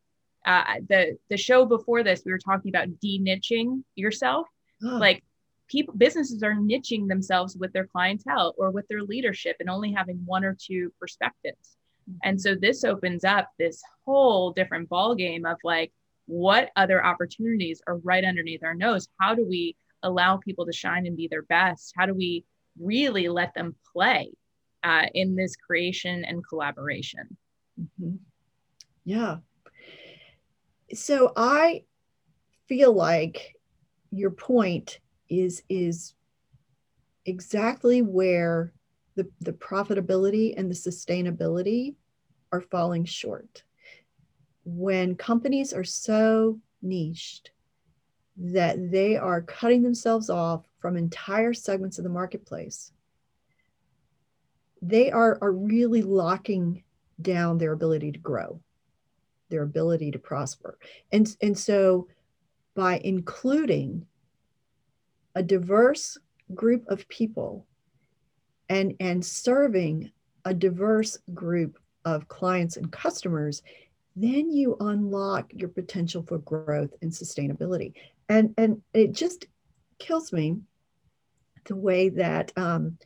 uh, 0.45 0.63
the 0.87 1.17
the 1.29 1.37
show 1.37 1.65
before 1.65 2.03
this, 2.03 2.23
we 2.25 2.31
were 2.31 2.39
talking 2.39 2.69
about 2.69 2.99
de-niching 2.99 3.83
yourself. 3.95 4.47
Like 4.81 5.23
people 5.69 5.93
businesses 5.95 6.43
are 6.43 6.55
niching 6.55 7.07
themselves 7.07 7.55
with 7.55 7.71
their 7.73 7.87
clientele 7.87 8.53
or 8.57 8.71
with 8.71 8.87
their 8.87 9.03
leadership 9.03 9.55
and 9.59 9.69
only 9.69 9.91
having 9.91 10.21
one 10.25 10.43
or 10.43 10.57
two 10.59 10.91
perspectives. 10.99 11.77
And 12.23 12.41
so 12.41 12.55
this 12.55 12.83
opens 12.83 13.23
up 13.23 13.49
this 13.59 13.81
whole 14.05 14.51
different 14.51 14.89
ball 14.89 15.13
game 15.15 15.45
of 15.45 15.57
like 15.63 15.91
what 16.25 16.71
other 16.75 17.03
opportunities 17.03 17.81
are 17.87 17.97
right 17.97 18.23
underneath 18.23 18.63
our 18.63 18.75
nose? 18.75 19.07
How 19.19 19.35
do 19.35 19.45
we 19.47 19.75
allow 20.03 20.37
people 20.37 20.65
to 20.65 20.71
shine 20.71 21.05
and 21.05 21.17
be 21.17 21.27
their 21.27 21.43
best? 21.43 21.93
How 21.97 22.05
do 22.05 22.13
we 22.13 22.45
really 22.79 23.27
let 23.29 23.53
them 23.53 23.75
play 23.93 24.31
uh, 24.83 25.07
in 25.13 25.35
this 25.35 25.55
creation 25.55 26.23
and 26.25 26.47
collaboration? 26.47 27.37
Mm-hmm. 27.79 28.15
yeah. 29.05 29.37
So 30.93 31.31
I 31.35 31.83
feel 32.67 32.93
like 32.93 33.55
your 34.11 34.31
point 34.31 34.99
is 35.29 35.63
is 35.69 36.13
exactly 37.25 38.01
where 38.01 38.73
the, 39.15 39.29
the 39.41 39.53
profitability 39.53 40.53
and 40.57 40.69
the 40.69 40.75
sustainability 40.75 41.95
are 42.51 42.61
falling 42.61 43.05
short. 43.05 43.63
When 44.63 45.15
companies 45.15 45.73
are 45.73 45.83
so 45.83 46.59
niched 46.81 47.51
that 48.37 48.91
they 48.91 49.17
are 49.17 49.41
cutting 49.41 49.83
themselves 49.83 50.29
off 50.29 50.63
from 50.79 50.95
entire 50.95 51.53
segments 51.53 51.97
of 51.97 52.03
the 52.03 52.09
marketplace, 52.09 52.91
they 54.81 55.11
are, 55.11 55.37
are 55.41 55.51
really 55.51 56.01
locking 56.01 56.83
down 57.21 57.57
their 57.57 57.73
ability 57.73 58.13
to 58.13 58.19
grow, 58.19 58.61
their 59.49 59.63
ability 59.63 60.11
to 60.11 60.19
prosper. 60.19 60.79
And, 61.11 61.35
and 61.41 61.57
so 61.57 62.07
by 62.75 62.99
including 63.03 64.05
a 65.39 65.43
diverse 65.43 66.17
group 66.53 66.83
of 66.89 67.07
people 67.07 67.65
and, 68.67 68.93
and 68.99 69.25
serving 69.25 70.11
a 70.43 70.53
diverse 70.53 71.17
group 71.33 71.79
of 72.03 72.27
clients 72.27 72.75
and 72.75 72.91
customers, 72.91 73.63
then 74.17 74.51
you 74.51 74.75
unlock 74.81 75.49
your 75.53 75.69
potential 75.69 76.23
for 76.27 76.39
growth 76.39 76.93
and 77.01 77.09
sustainability. 77.09 77.93
And, 78.27 78.53
and 78.57 78.81
it 78.93 79.13
just 79.13 79.45
kills 79.97 80.33
me 80.33 80.57
the 81.63 81.75
way 81.77 82.09
that, 82.09 82.51
um, 82.57 82.97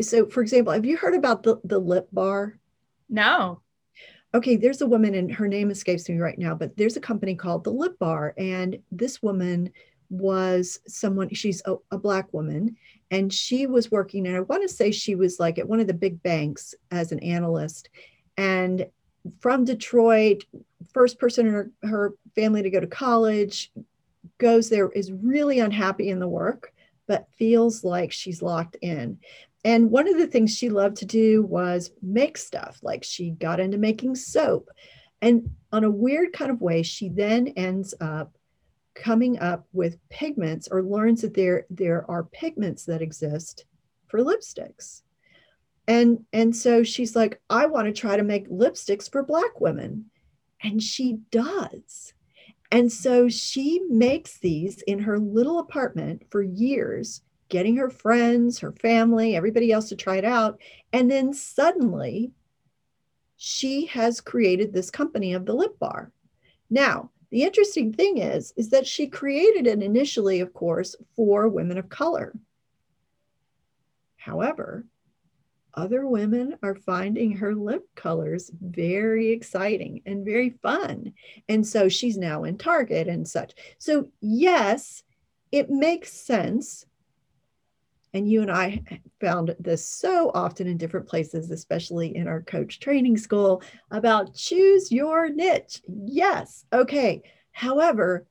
so 0.00 0.26
for 0.26 0.40
example, 0.42 0.72
have 0.72 0.84
you 0.84 0.96
heard 0.96 1.14
about 1.14 1.44
the, 1.44 1.60
the 1.62 1.78
lip 1.78 2.08
bar? 2.12 2.58
No. 3.08 3.60
Okay, 4.34 4.56
there's 4.56 4.80
a 4.80 4.86
woman, 4.86 5.14
and 5.14 5.32
her 5.32 5.46
name 5.46 5.70
escapes 5.70 6.08
me 6.08 6.18
right 6.18 6.38
now, 6.38 6.56
but 6.56 6.76
there's 6.76 6.96
a 6.96 7.00
company 7.00 7.36
called 7.36 7.62
the 7.62 7.70
Lip 7.70 7.96
Bar. 7.98 8.34
And 8.36 8.80
this 8.90 9.22
woman 9.22 9.70
was 10.10 10.80
someone, 10.86 11.32
she's 11.34 11.62
a, 11.66 11.76
a 11.90 11.98
Black 11.98 12.32
woman, 12.32 12.76
and 13.10 13.32
she 13.32 13.66
was 13.66 13.90
working, 13.90 14.26
and 14.26 14.36
I 14.36 14.40
want 14.40 14.62
to 14.62 14.68
say 14.68 14.90
she 14.90 15.14
was 15.14 15.38
like 15.38 15.58
at 15.58 15.68
one 15.68 15.80
of 15.80 15.86
the 15.86 15.94
big 15.94 16.22
banks 16.22 16.74
as 16.90 17.12
an 17.12 17.20
analyst. 17.20 17.88
And 18.36 18.86
from 19.40 19.64
Detroit, 19.64 20.44
first 20.92 21.18
person 21.18 21.46
in 21.46 21.52
her, 21.52 21.70
her 21.82 22.14
family 22.34 22.62
to 22.62 22.70
go 22.70 22.80
to 22.80 22.86
college, 22.86 23.72
goes 24.38 24.68
there, 24.68 24.90
is 24.90 25.12
really 25.12 25.60
unhappy 25.60 26.10
in 26.10 26.18
the 26.18 26.28
work, 26.28 26.72
but 27.06 27.28
feels 27.38 27.84
like 27.84 28.12
she's 28.12 28.42
locked 28.42 28.76
in. 28.82 29.18
And 29.64 29.90
one 29.90 30.08
of 30.08 30.16
the 30.16 30.26
things 30.26 30.56
she 30.56 30.68
loved 30.68 30.96
to 30.98 31.06
do 31.06 31.42
was 31.42 31.90
make 32.02 32.38
stuff. 32.38 32.78
Like 32.82 33.02
she 33.02 33.30
got 33.30 33.58
into 33.58 33.78
making 33.78 34.14
soap. 34.14 34.68
And 35.22 35.50
on 35.72 35.82
a 35.82 35.90
weird 35.90 36.32
kind 36.32 36.50
of 36.50 36.60
way, 36.60 36.82
she 36.82 37.08
then 37.08 37.48
ends 37.56 37.94
up 38.00 38.35
coming 38.96 39.38
up 39.38 39.66
with 39.72 39.98
pigments 40.08 40.68
or 40.70 40.82
learns 40.82 41.22
that 41.22 41.34
there, 41.34 41.66
there 41.70 42.10
are 42.10 42.24
pigments 42.24 42.84
that 42.86 43.02
exist 43.02 43.66
for 44.08 44.20
lipsticks. 44.20 45.02
And, 45.86 46.24
and 46.32 46.54
so 46.56 46.82
she's 46.82 47.14
like, 47.14 47.40
I 47.48 47.66
want 47.66 47.86
to 47.86 47.92
try 47.92 48.16
to 48.16 48.24
make 48.24 48.48
lipsticks 48.48 49.10
for 49.10 49.22
Black 49.22 49.60
women. 49.60 50.06
And 50.62 50.82
she 50.82 51.18
does. 51.30 52.12
And 52.72 52.90
so 52.90 53.28
she 53.28 53.80
makes 53.88 54.38
these 54.38 54.82
in 54.82 54.98
her 55.00 55.18
little 55.18 55.60
apartment 55.60 56.22
for 56.30 56.42
years 56.42 57.22
getting 57.48 57.76
her 57.76 57.90
friends, 57.90 58.58
her 58.58 58.72
family, 58.72 59.36
everybody 59.36 59.70
else 59.70 59.88
to 59.90 59.96
try 59.96 60.16
it 60.16 60.24
out. 60.24 60.58
And 60.92 61.08
then 61.08 61.32
suddenly 61.32 62.32
she 63.36 63.86
has 63.86 64.20
created 64.20 64.72
this 64.72 64.90
company 64.90 65.34
of 65.34 65.46
the 65.46 65.54
lip 65.54 65.78
bar. 65.78 66.10
Now, 66.70 67.10
the 67.30 67.42
interesting 67.42 67.92
thing 67.92 68.18
is, 68.18 68.52
is 68.56 68.70
that 68.70 68.86
she 68.86 69.06
created 69.06 69.66
it 69.66 69.82
initially, 69.82 70.40
of 70.40 70.52
course, 70.52 70.96
for 71.14 71.48
women 71.48 71.78
of 71.78 71.88
color. 71.88 72.32
However, 74.16 74.86
other 75.74 76.06
women 76.06 76.56
are 76.62 76.74
finding 76.74 77.32
her 77.32 77.54
lip 77.54 77.86
colors 77.94 78.50
very 78.60 79.30
exciting 79.30 80.00
and 80.06 80.24
very 80.24 80.50
fun. 80.62 81.12
And 81.48 81.66
so 81.66 81.88
she's 81.88 82.16
now 82.16 82.44
in 82.44 82.56
Target 82.56 83.08
and 83.08 83.28
such. 83.28 83.54
So, 83.78 84.08
yes, 84.20 85.02
it 85.52 85.68
makes 85.68 86.12
sense 86.12 86.86
and 88.16 88.28
you 88.28 88.42
and 88.42 88.50
I 88.50 88.82
found 89.20 89.54
this 89.58 89.86
so 89.86 90.30
often 90.34 90.66
in 90.66 90.76
different 90.76 91.08
places, 91.08 91.50
especially 91.50 92.16
in 92.16 92.26
our 92.26 92.42
coach 92.42 92.80
training 92.80 93.16
school, 93.18 93.62
about 93.90 94.34
choose 94.34 94.90
your 94.90 95.28
niche. 95.28 95.82
Yes. 96.04 96.64
Okay. 96.72 97.22
However, 97.52 98.26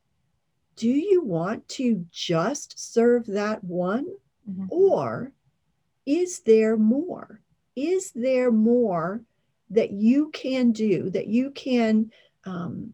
do 0.75 0.89
you 0.89 1.23
want 1.23 1.67
to 1.69 2.05
just 2.11 2.93
serve 2.93 3.25
that 3.27 3.63
one? 3.63 4.07
Mm-hmm. 4.49 4.65
Or 4.69 5.31
is 6.05 6.39
there 6.41 6.77
more? 6.77 7.41
Is 7.75 8.11
there 8.11 8.51
more 8.51 9.21
that 9.69 9.91
you 9.91 10.29
can 10.31 10.71
do, 10.71 11.09
that 11.11 11.27
you 11.27 11.51
can 11.51 12.11
um, 12.45 12.93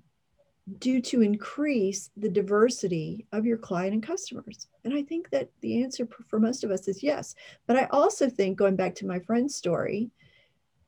do 0.79 1.01
to 1.01 1.21
increase 1.21 2.09
the 2.17 2.29
diversity 2.29 3.25
of 3.31 3.45
your 3.45 3.57
client 3.57 3.93
and 3.93 4.03
customers? 4.03 4.67
And 4.83 4.93
I 4.93 5.03
think 5.03 5.29
that 5.29 5.49
the 5.61 5.83
answer 5.83 6.07
for 6.27 6.39
most 6.39 6.63
of 6.63 6.71
us 6.71 6.87
is 6.87 7.03
yes. 7.03 7.35
But 7.67 7.77
I 7.77 7.85
also 7.91 8.29
think, 8.29 8.57
going 8.57 8.75
back 8.75 8.95
to 8.95 9.07
my 9.07 9.19
friend's 9.19 9.55
story 9.55 10.09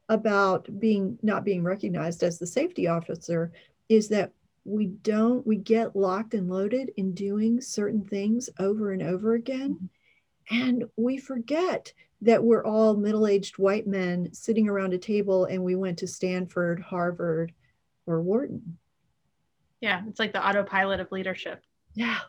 about 0.09 0.67
being 0.79 1.17
not 1.21 1.43
being 1.43 1.63
recognized 1.63 2.23
as 2.23 2.39
the 2.39 2.47
safety 2.47 2.87
officer, 2.87 3.51
is 3.89 4.09
that 4.09 4.31
we 4.65 4.87
don't, 4.87 5.45
we 5.45 5.57
get 5.57 5.95
locked 5.95 6.33
and 6.33 6.49
loaded 6.49 6.91
in 6.97 7.13
doing 7.13 7.59
certain 7.59 8.03
things 8.03 8.49
over 8.59 8.91
and 8.91 9.01
over 9.01 9.33
again. 9.33 9.75
Mm-hmm. 9.75 10.57
And 10.57 10.85
we 10.97 11.17
forget 11.17 11.93
that 12.21 12.43
we're 12.43 12.65
all 12.65 12.95
middle 12.95 13.27
aged 13.27 13.57
white 13.57 13.87
men 13.87 14.33
sitting 14.33 14.69
around 14.69 14.93
a 14.93 14.97
table 14.97 15.45
and 15.45 15.63
we 15.63 15.75
went 15.75 15.99
to 15.99 16.07
Stanford, 16.07 16.79
Harvard, 16.81 17.53
or 18.05 18.21
Wharton. 18.21 18.77
Yeah, 19.83 20.01
it's 20.07 20.17
like 20.17 20.31
the 20.31 20.47
autopilot 20.47 21.01
of 21.01 21.11
leadership. 21.11 21.61
Yeah. 21.93 22.19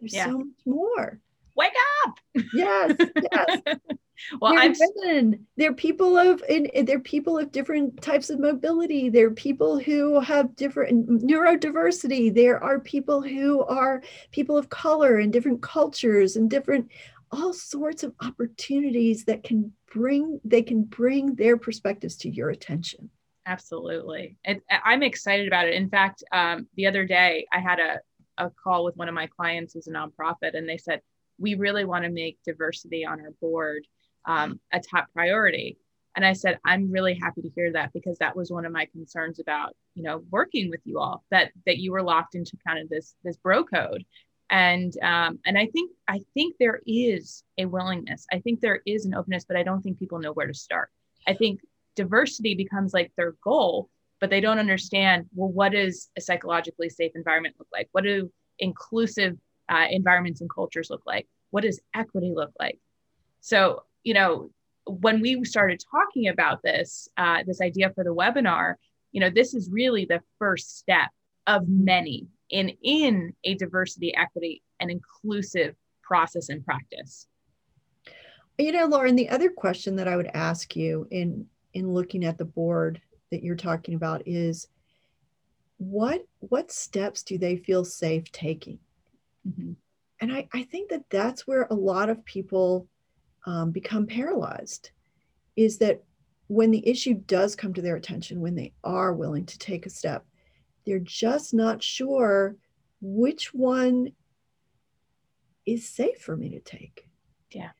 There's 0.00 0.12
yeah. 0.12 0.24
so 0.24 0.38
much 0.38 0.46
more. 0.66 1.20
Wake 1.54 1.72
up. 2.04 2.18
Yes. 2.52 2.96
Yes. 2.98 3.60
well, 4.40 4.52
they're 4.52 4.62
I'm 4.62 4.74
women. 4.96 5.46
They're 5.56 5.74
people 5.74 6.18
of 6.18 6.42
and 6.48 6.68
they're 6.82 6.98
people 6.98 7.38
of 7.38 7.52
different 7.52 8.02
types 8.02 8.30
of 8.30 8.40
mobility. 8.40 9.10
They're 9.10 9.30
people 9.30 9.78
who 9.78 10.18
have 10.18 10.56
different 10.56 11.08
neurodiversity. 11.24 12.34
There 12.34 12.60
are 12.60 12.80
people 12.80 13.22
who 13.22 13.62
are 13.62 14.02
people 14.32 14.58
of 14.58 14.68
color 14.68 15.18
and 15.18 15.32
different 15.32 15.62
cultures 15.62 16.34
and 16.34 16.50
different 16.50 16.90
all 17.30 17.52
sorts 17.52 18.02
of 18.02 18.12
opportunities 18.20 19.24
that 19.26 19.44
can 19.44 19.72
bring 19.92 20.40
they 20.44 20.62
can 20.62 20.82
bring 20.82 21.36
their 21.36 21.56
perspectives 21.56 22.16
to 22.16 22.28
your 22.28 22.50
attention 22.50 23.08
Absolutely. 23.46 24.36
It, 24.44 24.62
I'm 24.84 25.02
excited 25.04 25.46
about 25.46 25.68
it. 25.68 25.74
In 25.74 25.88
fact, 25.88 26.24
um, 26.32 26.66
the 26.76 26.86
other 26.86 27.04
day 27.04 27.46
I 27.52 27.60
had 27.60 27.78
a, 27.78 28.00
a 28.38 28.50
call 28.50 28.84
with 28.84 28.96
one 28.96 29.08
of 29.08 29.14
my 29.14 29.28
clients 29.28 29.72
who's 29.72 29.86
a 29.86 29.92
nonprofit, 29.92 30.54
and 30.54 30.68
they 30.68 30.78
said, 30.78 31.00
We 31.38 31.54
really 31.54 31.84
want 31.84 32.04
to 32.04 32.10
make 32.10 32.38
diversity 32.44 33.06
on 33.06 33.20
our 33.20 33.30
board 33.40 33.86
um, 34.24 34.60
a 34.72 34.80
top 34.80 35.06
priority. 35.14 35.78
And 36.16 36.24
I 36.24 36.32
said, 36.32 36.58
I'm 36.64 36.90
really 36.90 37.14
happy 37.14 37.42
to 37.42 37.50
hear 37.54 37.72
that 37.72 37.92
because 37.92 38.18
that 38.18 38.34
was 38.34 38.50
one 38.50 38.64
of 38.64 38.72
my 38.72 38.86
concerns 38.86 39.38
about, 39.38 39.76
you 39.94 40.02
know, 40.02 40.24
working 40.30 40.70
with 40.70 40.80
you 40.84 40.98
all, 40.98 41.24
that 41.30 41.52
that 41.66 41.78
you 41.78 41.92
were 41.92 42.02
locked 42.02 42.34
into 42.34 42.56
kind 42.66 42.80
of 42.80 42.88
this 42.88 43.14
this 43.22 43.36
bro 43.36 43.62
code. 43.62 44.04
And 44.50 44.92
um, 45.02 45.38
and 45.46 45.56
I 45.56 45.66
think 45.66 45.92
I 46.08 46.20
think 46.34 46.56
there 46.58 46.80
is 46.84 47.44
a 47.58 47.66
willingness. 47.66 48.26
I 48.32 48.40
think 48.40 48.60
there 48.60 48.80
is 48.86 49.04
an 49.04 49.14
openness, 49.14 49.44
but 49.44 49.56
I 49.56 49.62
don't 49.62 49.82
think 49.82 50.00
people 50.00 50.18
know 50.18 50.32
where 50.32 50.46
to 50.48 50.54
start. 50.54 50.90
I 51.28 51.34
think 51.34 51.60
diversity 51.96 52.54
becomes 52.54 52.94
like 52.94 53.10
their 53.16 53.34
goal 53.42 53.90
but 54.20 54.30
they 54.30 54.40
don't 54.40 54.58
understand 54.58 55.26
well 55.34 55.50
what 55.50 55.72
does 55.72 56.08
a 56.16 56.20
psychologically 56.20 56.88
safe 56.88 57.12
environment 57.14 57.54
look 57.58 57.68
like? 57.72 57.88
What 57.92 58.04
do 58.04 58.30
inclusive 58.58 59.36
uh, 59.68 59.86
environments 59.90 60.40
and 60.40 60.50
cultures 60.50 60.88
look 60.90 61.02
like? 61.06 61.26
What 61.50 61.62
does 61.62 61.80
equity 61.94 62.32
look 62.34 62.52
like? 62.58 62.78
So 63.40 63.82
you 64.04 64.14
know 64.14 64.50
when 64.86 65.20
we 65.20 65.44
started 65.44 65.82
talking 65.90 66.28
about 66.28 66.62
this 66.62 67.08
uh, 67.16 67.42
this 67.46 67.60
idea 67.60 67.90
for 67.94 68.04
the 68.04 68.14
webinar 68.14 68.74
you 69.12 69.20
know 69.20 69.30
this 69.30 69.54
is 69.54 69.68
really 69.70 70.04
the 70.04 70.20
first 70.38 70.78
step 70.78 71.10
of 71.46 71.68
many 71.68 72.26
in 72.50 72.70
in 72.82 73.34
a 73.44 73.54
diversity 73.54 74.14
equity 74.16 74.62
and 74.80 74.90
inclusive 74.90 75.74
process 76.02 76.48
and 76.48 76.64
practice. 76.64 77.26
You 78.58 78.72
know 78.72 78.86
lauren 78.86 79.16
the 79.16 79.28
other 79.28 79.50
question 79.50 79.96
that 79.96 80.08
i 80.08 80.16
would 80.16 80.30
ask 80.32 80.74
you 80.76 81.06
in 81.10 81.46
in 81.76 81.92
looking 81.92 82.24
at 82.24 82.38
the 82.38 82.44
board 82.44 83.00
that 83.30 83.42
you're 83.42 83.56
talking 83.56 83.94
about 83.94 84.22
is 84.26 84.68
what 85.78 86.24
what 86.40 86.72
steps 86.72 87.22
do 87.22 87.36
they 87.36 87.56
feel 87.56 87.84
safe 87.84 88.30
taking 88.32 88.78
mm-hmm. 89.46 89.72
and 90.20 90.32
I, 90.32 90.48
I 90.52 90.62
think 90.62 90.90
that 90.90 91.04
that's 91.10 91.46
where 91.46 91.66
a 91.70 91.74
lot 91.74 92.08
of 92.08 92.24
people 92.24 92.88
um, 93.46 93.70
become 93.70 94.06
paralyzed 94.06 94.90
is 95.54 95.78
that 95.78 96.02
when 96.48 96.70
the 96.70 96.86
issue 96.88 97.14
does 97.14 97.54
come 97.54 97.74
to 97.74 97.82
their 97.82 97.96
attention 97.96 98.40
when 98.40 98.54
they 98.54 98.72
are 98.82 99.12
willing 99.12 99.44
to 99.46 99.58
take 99.58 99.86
a 99.86 99.90
step 99.90 100.24
they're 100.86 100.98
just 100.98 101.52
not 101.52 101.82
sure 101.82 102.56
which 103.00 103.52
one 103.52 104.12
is 105.66 105.88
safe 105.88 106.18
for 106.18 106.36
me 106.36 106.50
to 106.50 106.60
take. 106.60 107.08
Yeah. 107.50 107.70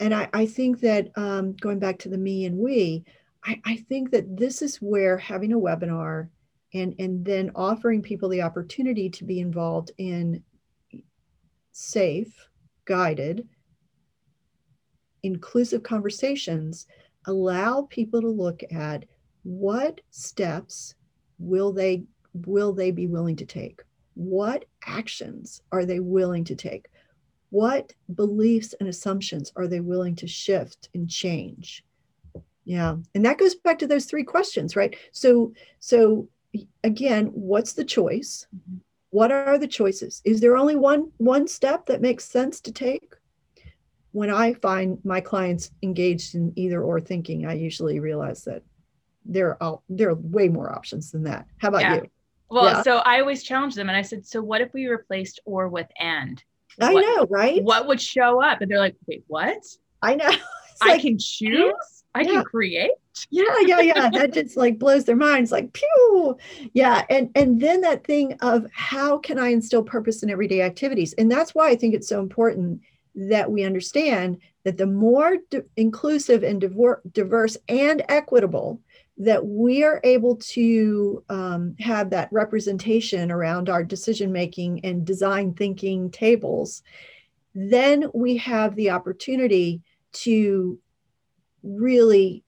And 0.00 0.14
I, 0.14 0.28
I 0.32 0.46
think 0.46 0.80
that 0.80 1.10
um, 1.16 1.52
going 1.52 1.78
back 1.78 1.98
to 2.00 2.08
the 2.08 2.18
me 2.18 2.46
and 2.46 2.56
we, 2.56 3.04
I, 3.44 3.60
I 3.64 3.76
think 3.76 4.10
that 4.10 4.36
this 4.36 4.62
is 4.62 4.76
where 4.76 5.16
having 5.16 5.52
a 5.52 5.58
webinar 5.58 6.28
and, 6.74 6.94
and 6.98 7.24
then 7.24 7.50
offering 7.54 8.02
people 8.02 8.28
the 8.28 8.42
opportunity 8.42 9.10
to 9.10 9.24
be 9.24 9.40
involved 9.40 9.92
in 9.98 10.42
safe, 11.72 12.48
guided, 12.84 13.48
inclusive 15.22 15.82
conversations 15.82 16.86
allow 17.26 17.86
people 17.90 18.20
to 18.20 18.28
look 18.28 18.62
at 18.72 19.04
what 19.42 20.00
steps 20.10 20.94
will 21.38 21.72
they 21.72 22.04
will 22.32 22.72
they 22.72 22.90
be 22.90 23.06
willing 23.06 23.36
to 23.36 23.46
take? 23.46 23.82
What 24.14 24.64
actions 24.86 25.62
are 25.72 25.84
they 25.84 25.98
willing 25.98 26.44
to 26.44 26.54
take? 26.54 26.86
What 27.50 27.92
beliefs 28.14 28.74
and 28.78 28.88
assumptions 28.88 29.52
are 29.56 29.66
they 29.66 29.80
willing 29.80 30.14
to 30.16 30.28
shift 30.28 30.88
and 30.94 31.10
change 31.10 31.84
yeah 32.64 32.96
and 33.14 33.24
that 33.24 33.38
goes 33.38 33.54
back 33.54 33.78
to 33.78 33.86
those 33.86 34.04
three 34.04 34.24
questions 34.24 34.76
right 34.76 34.96
so 35.12 35.52
so 35.78 36.28
again 36.84 37.26
what's 37.26 37.72
the 37.72 37.84
choice 37.84 38.46
mm-hmm. 38.54 38.78
what 39.10 39.32
are 39.32 39.58
the 39.58 39.68
choices 39.68 40.20
is 40.24 40.40
there 40.40 40.56
only 40.56 40.76
one 40.76 41.10
one 41.18 41.46
step 41.46 41.86
that 41.86 42.00
makes 42.00 42.24
sense 42.24 42.60
to 42.60 42.72
take 42.72 43.14
when 44.12 44.30
i 44.30 44.52
find 44.54 44.98
my 45.04 45.20
clients 45.20 45.70
engaged 45.82 46.34
in 46.34 46.52
either 46.56 46.82
or 46.82 47.00
thinking 47.00 47.46
i 47.46 47.54
usually 47.54 48.00
realize 48.00 48.44
that 48.44 48.62
there 49.24 49.62
are 49.62 49.80
there 49.88 50.10
are 50.10 50.14
way 50.14 50.48
more 50.48 50.72
options 50.72 51.10
than 51.12 51.22
that 51.24 51.46
how 51.58 51.68
about 51.68 51.82
yeah. 51.82 51.94
you 51.96 52.10
well 52.50 52.64
yeah. 52.64 52.82
so 52.82 52.98
i 52.98 53.20
always 53.20 53.42
challenge 53.42 53.74
them 53.74 53.88
and 53.88 53.96
i 53.96 54.02
said 54.02 54.26
so 54.26 54.42
what 54.42 54.60
if 54.60 54.72
we 54.72 54.86
replaced 54.86 55.40
or 55.44 55.68
with 55.68 55.88
and 55.98 56.42
I 56.80 56.92
know, 56.94 57.26
right? 57.28 57.62
What 57.62 57.86
would 57.86 58.00
show 58.00 58.42
up? 58.42 58.60
And 58.60 58.70
they're 58.70 58.78
like, 58.78 58.96
wait, 59.06 59.24
what? 59.26 59.62
I 60.02 60.14
know. 60.14 60.30
I 60.80 60.98
can 60.98 61.18
choose. 61.18 61.99
I 62.14 62.22
yeah. 62.22 62.30
can 62.32 62.44
create. 62.44 62.90
Yeah, 63.30 63.44
yeah, 63.62 63.80
yeah. 63.80 64.10
that 64.10 64.32
just 64.32 64.56
like 64.56 64.78
blows 64.78 65.04
their 65.04 65.16
minds. 65.16 65.52
Like, 65.52 65.72
pew. 65.72 66.36
Yeah, 66.72 67.04
and 67.10 67.30
and 67.34 67.60
then 67.60 67.80
that 67.82 68.04
thing 68.04 68.34
of 68.40 68.66
how 68.72 69.18
can 69.18 69.38
I 69.38 69.48
instill 69.48 69.82
purpose 69.82 70.22
in 70.22 70.30
everyday 70.30 70.62
activities? 70.62 71.12
And 71.14 71.30
that's 71.30 71.54
why 71.54 71.68
I 71.68 71.76
think 71.76 71.94
it's 71.94 72.08
so 72.08 72.20
important 72.20 72.80
that 73.14 73.50
we 73.50 73.64
understand 73.64 74.38
that 74.64 74.76
the 74.76 74.86
more 74.86 75.38
d- 75.50 75.60
inclusive 75.76 76.42
and 76.42 76.60
diver- 76.60 77.02
diverse 77.12 77.56
and 77.68 78.02
equitable 78.08 78.80
that 79.18 79.44
we 79.44 79.84
are 79.84 80.00
able 80.02 80.36
to 80.36 81.22
um, 81.28 81.76
have 81.78 82.08
that 82.10 82.28
representation 82.32 83.30
around 83.30 83.68
our 83.68 83.84
decision 83.84 84.32
making 84.32 84.82
and 84.84 85.04
design 85.04 85.52
thinking 85.52 86.10
tables, 86.10 86.82
then 87.54 88.10
we 88.14 88.38
have 88.38 88.74
the 88.76 88.90
opportunity 88.90 89.82
to 90.12 90.78
really 91.62 92.44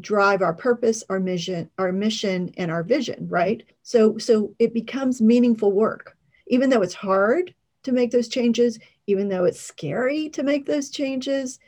drive 0.00 0.40
our 0.40 0.54
purpose 0.54 1.04
our 1.10 1.20
mission 1.20 1.68
our 1.78 1.92
mission 1.92 2.52
and 2.56 2.70
our 2.70 2.82
vision 2.82 3.28
right? 3.28 3.62
So 3.82 4.18
so 4.18 4.54
it 4.58 4.72
becomes 4.72 5.20
meaningful 5.20 5.72
work. 5.72 6.16
Even 6.46 6.70
though 6.70 6.82
it's 6.82 6.94
hard 6.94 7.54
to 7.82 7.92
make 7.92 8.10
those 8.10 8.28
changes 8.28 8.78
even 9.06 9.28
though 9.28 9.44
it's 9.44 9.60
scary 9.60 10.28
to 10.30 10.42
make 10.42 10.66
those 10.66 10.90
changes 10.90 11.58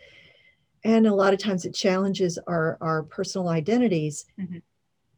and 0.84 1.06
a 1.06 1.14
lot 1.14 1.32
of 1.32 1.40
times 1.40 1.64
it 1.64 1.74
challenges 1.74 2.38
our 2.46 2.78
our 2.80 3.02
personal 3.04 3.48
identities. 3.48 4.26
Mm-hmm. 4.38 4.58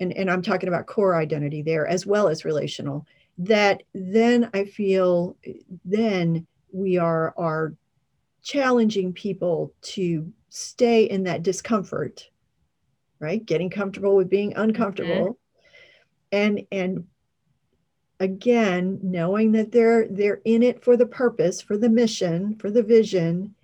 and 0.00 0.12
and 0.12 0.30
i'm 0.30 0.42
talking 0.42 0.68
about 0.68 0.86
core 0.86 1.16
identity 1.16 1.62
there 1.62 1.86
as 1.86 2.06
well 2.06 2.28
as 2.28 2.44
relational 2.44 3.06
that 3.38 3.82
then 3.94 4.50
i 4.54 4.64
feel 4.64 5.36
then 5.84 6.46
we 6.72 6.98
are 6.98 7.34
are 7.36 7.74
challenging 8.42 9.12
people 9.12 9.72
to 9.82 10.32
stay 10.48 11.04
in 11.04 11.24
that 11.24 11.42
discomfort 11.42 12.28
right 13.18 13.44
getting 13.44 13.70
comfortable 13.70 14.16
with 14.16 14.28
being 14.28 14.54
uncomfortable 14.56 15.38
mm-hmm. 16.32 16.32
and 16.32 16.66
and 16.70 17.06
again 18.20 18.98
knowing 19.02 19.52
that 19.52 19.72
they're 19.72 20.06
they're 20.08 20.40
in 20.44 20.62
it 20.62 20.82
for 20.82 20.96
the 20.96 21.06
purpose 21.06 21.60
for 21.60 21.76
the 21.76 21.88
mission 21.88 22.54
for 22.56 22.70
the 22.70 22.82
vision 22.82 23.54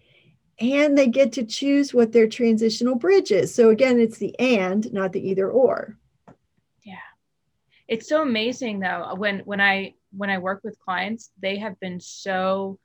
and 0.62 0.96
they 0.96 1.08
get 1.08 1.32
to 1.32 1.44
choose 1.44 1.92
what 1.92 2.12
their 2.12 2.28
transitional 2.28 2.94
bridge 2.94 3.32
is. 3.32 3.54
So 3.54 3.70
again, 3.70 3.98
it's 3.98 4.18
the 4.18 4.38
and, 4.38 4.90
not 4.92 5.12
the 5.12 5.28
either 5.28 5.50
or. 5.50 5.98
Yeah. 6.84 6.94
It's 7.88 8.08
so 8.08 8.22
amazing 8.22 8.80
though 8.80 9.14
when 9.16 9.40
when 9.40 9.60
I 9.60 9.94
when 10.16 10.30
I 10.30 10.38
work 10.38 10.60
with 10.62 10.78
clients, 10.78 11.30
they 11.40 11.58
have 11.58 11.78
been 11.80 11.98
so 11.98 12.78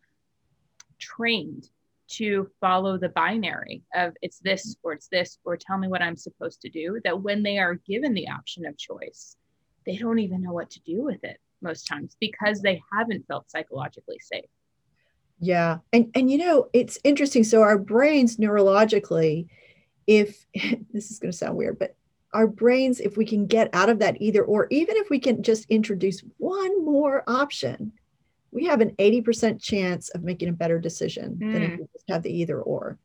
trained 0.97 1.69
to 2.09 2.49
follow 2.61 2.97
the 2.97 3.09
binary 3.09 3.83
of 3.93 4.13
it's 4.21 4.39
this 4.39 4.75
or 4.83 4.93
it's 4.93 5.07
this 5.09 5.37
or 5.43 5.57
tell 5.57 5.77
me 5.77 5.87
what 5.87 6.01
I'm 6.01 6.15
supposed 6.15 6.61
to 6.61 6.69
do 6.69 6.99
that 7.03 7.21
when 7.21 7.43
they 7.43 7.57
are 7.57 7.75
given 7.87 8.13
the 8.13 8.29
option 8.29 8.65
of 8.65 8.77
choice, 8.77 9.35
they 9.85 9.97
don't 9.97 10.19
even 10.19 10.41
know 10.41 10.53
what 10.53 10.69
to 10.71 10.81
do 10.81 11.03
with 11.03 11.23
it 11.23 11.39
most 11.61 11.87
times 11.87 12.15
because 12.19 12.61
they 12.61 12.81
haven't 12.93 13.27
felt 13.27 13.49
psychologically 13.49 14.19
safe. 14.19 14.49
Yeah. 15.39 15.79
And 15.93 16.11
and 16.15 16.31
you 16.31 16.37
know, 16.37 16.69
it's 16.73 16.99
interesting. 17.03 17.43
So 17.43 17.61
our 17.61 17.77
brains 17.77 18.37
neurologically, 18.37 19.47
if 20.07 20.45
this 20.93 21.11
is 21.11 21.19
going 21.19 21.31
to 21.31 21.37
sound 21.37 21.57
weird, 21.57 21.79
but 21.79 21.95
our 22.33 22.47
brains, 22.47 22.99
if 22.99 23.17
we 23.17 23.25
can 23.25 23.47
get 23.47 23.69
out 23.73 23.89
of 23.89 23.99
that 23.99 24.21
either 24.21 24.43
or, 24.43 24.67
even 24.69 24.97
if 24.97 25.09
we 25.09 25.19
can 25.19 25.43
just 25.43 25.65
introduce 25.69 26.21
one 26.37 26.83
more 26.83 27.23
option, 27.27 27.93
we 28.51 28.65
have 28.65 28.81
an 28.81 28.91
80% 28.97 29.61
chance 29.61 30.09
of 30.09 30.23
making 30.23 30.49
a 30.49 30.53
better 30.53 30.79
decision 30.79 31.37
mm. 31.41 31.53
than 31.53 31.63
if 31.63 31.71
hmm. 31.71 31.81
we 31.81 31.87
just 31.93 32.09
have 32.09 32.23
the 32.23 32.31
either 32.31 32.61
or. 32.61 32.97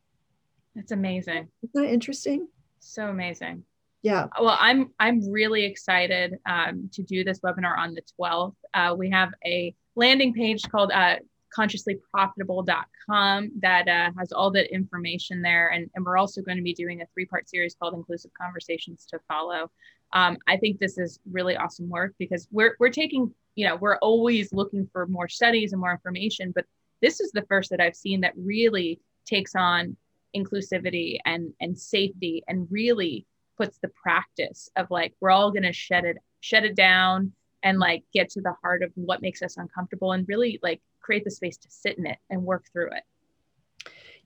That's 0.74 0.92
amazing. 0.92 1.48
Isn't 1.62 1.82
that 1.84 1.92
interesting? 1.92 2.48
So 2.80 3.08
amazing. 3.08 3.64
Yeah. 4.02 4.26
Well, 4.40 4.56
I'm 4.58 4.90
I'm 4.98 5.30
really 5.30 5.64
excited 5.64 6.38
um, 6.46 6.90
to 6.92 7.02
do 7.02 7.22
this 7.22 7.40
webinar 7.40 7.78
on 7.78 7.94
the 7.94 8.02
12th. 8.18 8.54
Uh, 8.74 8.94
we 8.98 9.10
have 9.10 9.30
a 9.44 9.74
landing 9.94 10.32
page 10.32 10.62
called 10.68 10.90
uh, 10.90 11.16
consciouslyprofitable.com 11.56 13.50
that 13.60 13.88
uh, 13.88 14.10
has 14.18 14.32
all 14.32 14.50
the 14.50 14.72
information 14.72 15.42
there. 15.42 15.68
And, 15.68 15.88
and 15.94 16.04
we're 16.04 16.16
also 16.16 16.42
going 16.42 16.56
to 16.56 16.62
be 16.62 16.74
doing 16.74 17.02
a 17.02 17.06
three 17.14 17.26
part 17.26 17.48
series 17.48 17.74
called 17.74 17.94
Inclusive 17.94 18.32
Conversations 18.40 19.06
to 19.10 19.20
Follow. 19.28 19.70
Um, 20.12 20.36
I 20.46 20.56
think 20.56 20.78
this 20.78 20.98
is 20.98 21.18
really 21.30 21.56
awesome 21.56 21.88
work 21.88 22.14
because 22.18 22.46
we're, 22.50 22.76
we're 22.78 22.90
taking, 22.90 23.32
you 23.54 23.66
know, 23.66 23.76
we're 23.76 23.98
always 23.98 24.52
looking 24.52 24.88
for 24.92 25.06
more 25.06 25.28
studies 25.28 25.72
and 25.72 25.80
more 25.80 25.92
information, 25.92 26.52
but 26.54 26.66
this 27.00 27.20
is 27.20 27.32
the 27.32 27.42
first 27.42 27.70
that 27.70 27.80
I've 27.80 27.96
seen 27.96 28.20
that 28.20 28.34
really 28.36 29.00
takes 29.26 29.54
on 29.54 29.96
inclusivity 30.36 31.18
and, 31.24 31.52
and 31.60 31.78
safety 31.78 32.42
and 32.48 32.66
really 32.70 33.26
puts 33.56 33.78
the 33.78 33.88
practice 33.88 34.70
of 34.76 34.90
like, 34.90 35.14
we're 35.20 35.30
all 35.30 35.50
going 35.50 35.62
to 35.62 35.72
shed 35.72 36.04
it, 36.04 36.18
shed 36.40 36.64
it 36.64 36.74
down 36.74 37.32
and 37.62 37.78
like 37.78 38.04
get 38.12 38.28
to 38.30 38.40
the 38.40 38.54
heart 38.62 38.82
of 38.82 38.90
what 38.94 39.22
makes 39.22 39.42
us 39.42 39.56
uncomfortable 39.56 40.12
and 40.12 40.26
really 40.28 40.58
like 40.62 40.80
create 41.00 41.24
the 41.24 41.30
space 41.30 41.56
to 41.56 41.70
sit 41.70 41.98
in 41.98 42.06
it 42.06 42.18
and 42.30 42.42
work 42.42 42.64
through 42.72 42.90
it. 42.90 43.02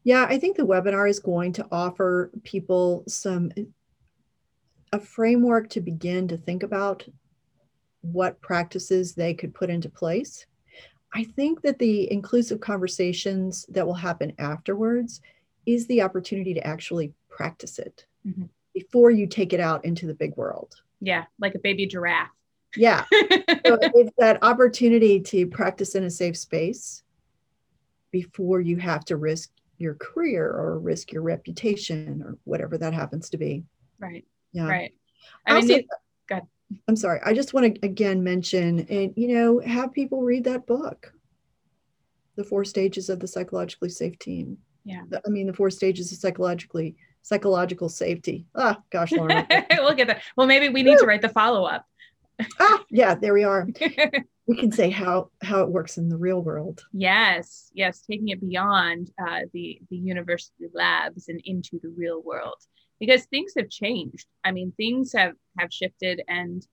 Yeah, 0.05 0.27
I 0.29 0.39
think 0.39 0.57
the 0.57 0.67
webinar 0.67 1.09
is 1.11 1.19
going 1.19 1.53
to 1.55 1.67
offer 1.73 2.31
people 2.45 3.03
some 3.09 3.51
a 4.93 5.01
framework 5.01 5.69
to 5.71 5.81
begin 5.81 6.29
to 6.29 6.37
think 6.37 6.63
about 6.63 7.07
what 8.03 8.41
practices 8.41 9.15
they 9.15 9.35
could 9.35 9.55
put 9.55 9.71
into 9.71 9.89
place. 9.89 10.47
I 11.15 11.25
think 11.25 11.63
that 11.63 11.79
the 11.79 12.11
inclusive 12.13 12.61
conversations 12.61 13.67
that 13.71 13.87
will 13.87 13.95
happen 13.95 14.33
afterwards 14.39 15.21
is 15.65 15.87
the 15.87 16.03
opportunity 16.03 16.55
to 16.55 16.67
actually 16.67 17.13
practice 17.29 17.79
it 17.79 18.07
mm-hmm. 18.27 18.45
before 18.75 19.11
you 19.11 19.27
take 19.27 19.53
it 19.53 19.61
out 19.61 19.85
into 19.85 20.07
the 20.07 20.15
big 20.15 20.37
world. 20.37 20.75
Yeah, 21.01 21.25
like 21.39 21.55
a 21.55 21.59
baby 21.59 21.87
giraffe. 21.87 22.31
Yeah. 22.77 23.05
so 23.13 23.79
it's 23.81 24.13
that 24.19 24.39
opportunity 24.43 25.21
to 25.21 25.47
practice 25.47 25.95
in 25.95 26.05
a 26.05 26.11
safe 26.11 26.37
space 26.37 27.03
before 28.11 28.61
you 28.61 28.77
have 28.77 29.05
to 29.07 29.17
risk 29.17 29.51
your 29.79 29.95
career 29.95 30.47
or 30.47 30.79
risk 30.79 31.13
your 31.13 31.23
reputation 31.23 32.23
or 32.23 32.39
whatever 32.45 32.79
that 32.79 32.95
happens 32.95 33.31
to 33.31 33.37
be. 33.37 33.65
Right. 33.99 34.25
Yeah. 34.57 34.69
Right. 34.69 34.95
I 35.47 35.57
also, 35.57 35.69
mean, 35.69 35.87
they, 36.31 36.41
I'm 36.89 36.97
sorry. 36.97 37.21
I 37.25 37.35
just 37.35 37.53
want 37.53 37.75
to 37.75 37.87
again 37.87 38.25
mention 38.25 38.87
and 38.89 39.13
you 39.17 39.35
know 39.35 39.61
have 39.61 39.93
people 39.93 40.23
read 40.23 40.45
that 40.45 40.67
book, 40.67 41.13
The 42.37 42.45
Four 42.45 42.65
Stages 42.65 43.11
of 43.11 43.21
the 43.21 43.29
Psychologically 43.29 43.91
Safe 43.91 44.19
Team. 44.19 44.57
Yeah. 44.85 45.03
I 45.25 45.29
mean 45.29 45.47
the 45.47 45.53
four 45.53 45.69
stages 45.69 46.11
of 46.11 46.19
psychologically 46.19 46.97
psychological 47.23 47.91
safety. 47.91 48.47
Ah, 48.55 48.79
gosh, 48.91 49.13
Lauren. 49.13 49.47
we'll 49.73 49.95
get 49.95 50.07
that. 50.07 50.23
Well, 50.37 50.47
maybe 50.47 50.71
we 50.71 50.83
need 50.83 50.99
to 50.99 51.07
write 51.07 51.23
the 51.23 51.29
follow 51.29 51.65
up 51.65 51.85
ah, 52.61 52.85
yeah, 52.91 53.15
there 53.15 53.35
we 53.35 53.45
are. 53.45 53.69
we 54.47 54.57
can 54.57 54.73
say 54.73 54.91
how 54.91 55.31
how 55.43 55.61
it 55.63 55.69
works 55.69 55.99
in 55.99 56.09
the 56.09 56.17
real 56.17 56.41
world. 56.41 56.83
Yes, 56.93 57.71
yes, 57.75 58.01
taking 58.01 58.29
it 58.29 58.41
beyond 58.41 59.11
uh, 59.21 59.41
the 59.53 59.81
the 59.91 59.97
university 59.97 60.67
labs 60.73 61.29
and 61.29 61.41
into 61.45 61.79
the 61.83 61.93
real 61.97 62.23
world 62.23 62.63
because 62.99 63.25
things 63.27 63.53
have 63.57 63.69
changed. 63.69 64.27
I 64.45 64.53
mean, 64.53 64.73
things 64.77 65.13
have 65.13 65.35
have 65.59 65.73
shifted, 65.73 66.23
and 66.29 66.67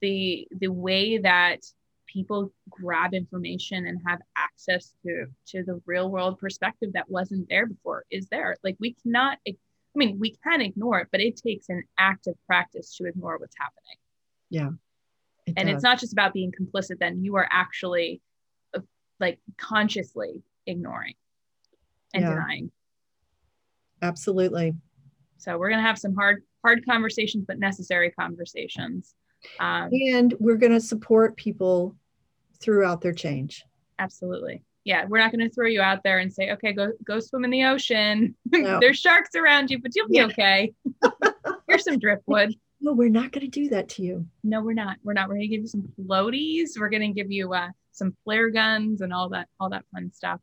the 0.00 0.48
the 0.50 0.68
way 0.68 1.18
that 1.18 1.60
people 2.08 2.52
grab 2.70 3.14
information 3.14 3.86
and 3.86 4.00
have 4.06 4.18
access 4.36 4.94
to 5.04 5.26
to 5.46 5.62
the 5.62 5.80
real 5.86 6.10
world 6.10 6.38
perspective 6.38 6.92
that 6.94 7.08
wasn't 7.08 7.48
there 7.48 7.66
before 7.66 8.04
is 8.10 8.28
there 8.28 8.56
like 8.64 8.76
we 8.80 8.94
cannot 8.94 9.38
i 9.46 9.54
mean 9.94 10.18
we 10.18 10.34
can 10.42 10.60
ignore 10.60 11.00
it 11.00 11.08
but 11.12 11.20
it 11.20 11.36
takes 11.36 11.68
an 11.68 11.84
active 11.98 12.34
practice 12.46 12.96
to 12.96 13.04
ignore 13.04 13.38
what's 13.38 13.56
happening 13.58 13.96
yeah 14.50 14.70
it 15.46 15.54
and 15.56 15.68
does. 15.68 15.74
it's 15.76 15.84
not 15.84 15.98
just 15.98 16.12
about 16.12 16.32
being 16.32 16.52
complicit 16.52 16.98
then 16.98 17.22
you 17.22 17.36
are 17.36 17.48
actually 17.50 18.20
uh, 18.74 18.80
like 19.20 19.38
consciously 19.56 20.42
ignoring 20.66 21.14
and 22.14 22.22
yeah. 22.22 22.30
denying 22.30 22.70
absolutely 24.00 24.74
so 25.38 25.56
we're 25.56 25.70
going 25.70 25.82
to 25.82 25.86
have 25.86 25.98
some 25.98 26.14
hard 26.14 26.42
hard 26.64 26.84
conversations 26.84 27.44
but 27.46 27.58
necessary 27.58 28.10
conversations 28.10 29.14
um, 29.60 29.90
and 29.92 30.34
we're 30.38 30.56
going 30.56 30.72
to 30.72 30.80
support 30.80 31.36
people 31.36 31.96
throughout 32.60 33.00
their 33.00 33.12
change. 33.12 33.64
Absolutely. 33.98 34.62
Yeah, 34.84 35.04
we're 35.06 35.18
not 35.18 35.32
going 35.32 35.46
to 35.46 35.54
throw 35.54 35.66
you 35.66 35.82
out 35.82 36.02
there 36.02 36.18
and 36.18 36.32
say, 36.32 36.52
"Okay, 36.52 36.72
go 36.72 36.92
go 37.04 37.20
swim 37.20 37.44
in 37.44 37.50
the 37.50 37.64
ocean. 37.64 38.34
No. 38.50 38.78
There's 38.80 38.98
sharks 38.98 39.34
around 39.34 39.70
you, 39.70 39.80
but 39.80 39.94
you'll 39.94 40.08
be 40.08 40.16
yeah. 40.16 40.26
okay. 40.26 40.72
Here's 41.68 41.84
some 41.84 41.98
driftwood." 41.98 42.54
No, 42.80 42.92
we're 42.92 43.10
not 43.10 43.32
going 43.32 43.44
to 43.44 43.50
do 43.50 43.68
that 43.70 43.88
to 43.90 44.02
you. 44.02 44.26
No, 44.44 44.62
we're 44.62 44.72
not. 44.72 44.98
We're 45.02 45.12
not. 45.12 45.28
We're 45.28 45.34
going 45.34 45.48
to 45.50 45.54
give 45.56 45.62
you 45.62 45.66
some 45.66 45.88
floaties. 46.00 46.78
We're 46.78 46.90
going 46.90 47.02
to 47.02 47.08
give 47.12 47.30
you 47.30 47.52
uh, 47.52 47.68
some 47.90 48.16
flare 48.24 48.50
guns 48.50 49.00
and 49.00 49.12
all 49.12 49.30
that, 49.30 49.48
all 49.58 49.70
that 49.70 49.84
fun 49.92 50.12
stuff. 50.14 50.40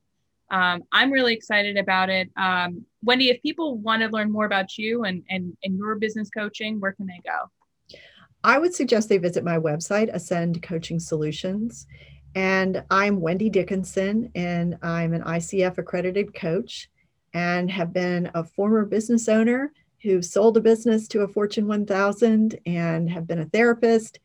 Um, 0.51 0.83
I'm 0.91 1.11
really 1.11 1.33
excited 1.33 1.77
about 1.77 2.09
it. 2.09 2.29
Um, 2.37 2.85
Wendy, 3.03 3.29
if 3.29 3.41
people 3.41 3.77
want 3.77 4.01
to 4.01 4.09
learn 4.09 4.31
more 4.31 4.45
about 4.45 4.77
you 4.77 5.03
and, 5.03 5.23
and, 5.29 5.55
and 5.63 5.77
your 5.77 5.95
business 5.95 6.29
coaching, 6.29 6.79
where 6.79 6.93
can 6.93 7.07
they 7.07 7.21
go? 7.23 7.97
I 8.43 8.59
would 8.59 8.75
suggest 8.75 9.09
they 9.09 9.17
visit 9.17 9.43
my 9.43 9.57
website, 9.57 10.13
Ascend 10.13 10.61
Coaching 10.61 10.99
Solutions. 10.99 11.87
And 12.35 12.83
I'm 12.91 13.21
Wendy 13.21 13.49
Dickinson, 13.49 14.29
and 14.35 14.77
I'm 14.83 15.13
an 15.13 15.23
ICF 15.23 15.77
accredited 15.77 16.35
coach 16.35 16.89
and 17.33 17.71
have 17.71 17.91
been 17.91 18.29
a 18.33 18.43
former 18.43 18.85
business 18.85 19.27
owner 19.27 19.71
who 20.03 20.21
sold 20.21 20.57
a 20.57 20.61
business 20.61 21.07
to 21.07 21.21
a 21.21 21.27
Fortune 21.27 21.65
1000 21.65 22.59
and 22.65 23.09
have 23.09 23.25
been 23.25 23.39
a 23.39 23.45
therapist 23.45 24.19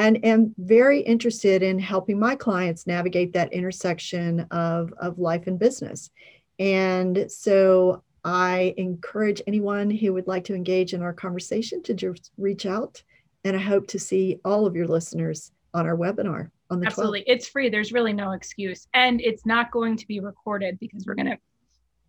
and 0.00 0.24
am 0.24 0.54
very 0.56 1.00
interested 1.00 1.62
in 1.62 1.78
helping 1.78 2.18
my 2.18 2.34
clients 2.34 2.86
navigate 2.86 3.34
that 3.34 3.52
intersection 3.52 4.40
of, 4.50 4.94
of 4.98 5.18
life 5.18 5.46
and 5.46 5.58
business. 5.58 6.10
And 6.58 7.30
so 7.30 8.02
I 8.24 8.74
encourage 8.78 9.42
anyone 9.46 9.90
who 9.90 10.14
would 10.14 10.26
like 10.26 10.44
to 10.44 10.54
engage 10.54 10.94
in 10.94 11.02
our 11.02 11.12
conversation 11.12 11.82
to 11.82 11.92
just 11.92 12.30
reach 12.38 12.64
out 12.64 13.02
and 13.44 13.54
I 13.54 13.60
hope 13.60 13.88
to 13.88 13.98
see 13.98 14.40
all 14.42 14.66
of 14.66 14.74
your 14.74 14.86
listeners 14.86 15.52
on 15.74 15.86
our 15.86 15.96
webinar 15.96 16.50
on 16.70 16.80
the 16.80 16.86
Absolutely. 16.86 17.20
12th. 17.20 17.24
It's 17.26 17.48
free. 17.48 17.68
There's 17.68 17.92
really 17.92 18.14
no 18.14 18.32
excuse. 18.32 18.88
And 18.94 19.20
it's 19.20 19.44
not 19.44 19.70
going 19.70 19.98
to 19.98 20.06
be 20.06 20.20
recorded 20.20 20.78
because 20.80 21.04
we're 21.06 21.14
going 21.14 21.38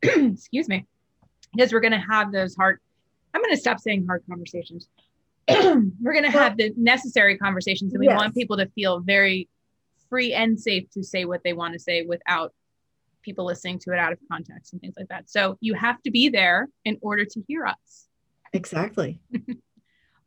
to, 0.02 0.30
excuse 0.32 0.70
me, 0.70 0.86
because 1.54 1.74
we're 1.74 1.82
going 1.82 1.92
to 1.92 2.06
have 2.10 2.32
those 2.32 2.56
hard, 2.56 2.80
I'm 3.34 3.42
going 3.42 3.54
to 3.54 3.60
stop 3.60 3.80
saying 3.82 4.06
hard 4.08 4.24
conversations. 4.30 4.88
we're 6.02 6.14
going 6.14 6.24
to 6.24 6.32
have 6.32 6.58
the 6.58 6.74
necessary 6.78 7.38
conversations 7.38 7.94
and 7.94 8.00
we 8.00 8.08
yes. 8.08 8.18
want 8.18 8.36
people 8.36 8.58
to 8.58 8.68
feel 8.70 9.00
very 9.00 9.50
free 10.10 10.34
and 10.34 10.60
safe 10.60 10.90
to 10.92 11.04
say 11.04 11.26
what 11.26 11.42
they 11.44 11.54
want 11.54 11.74
to 11.74 11.80
say 11.80 12.04
without 12.06 12.54
people 13.22 13.46
listening 13.46 13.80
to 13.80 13.92
it 13.92 14.00
out 14.00 14.12
of 14.12 14.20
context 14.32 14.74
and 14.74 14.82
things 14.82 14.96
like 14.98 15.08
that. 15.10 15.30
So 15.30 15.58
you 15.62 15.74
have 15.74 16.02
to 16.04 16.12
be 16.12 16.30
there 16.30 16.68
in 16.86 16.98
order 17.02 17.26
to 17.26 17.44
hear 17.48 17.66
us. 17.66 18.08
Exactly. 18.54 19.22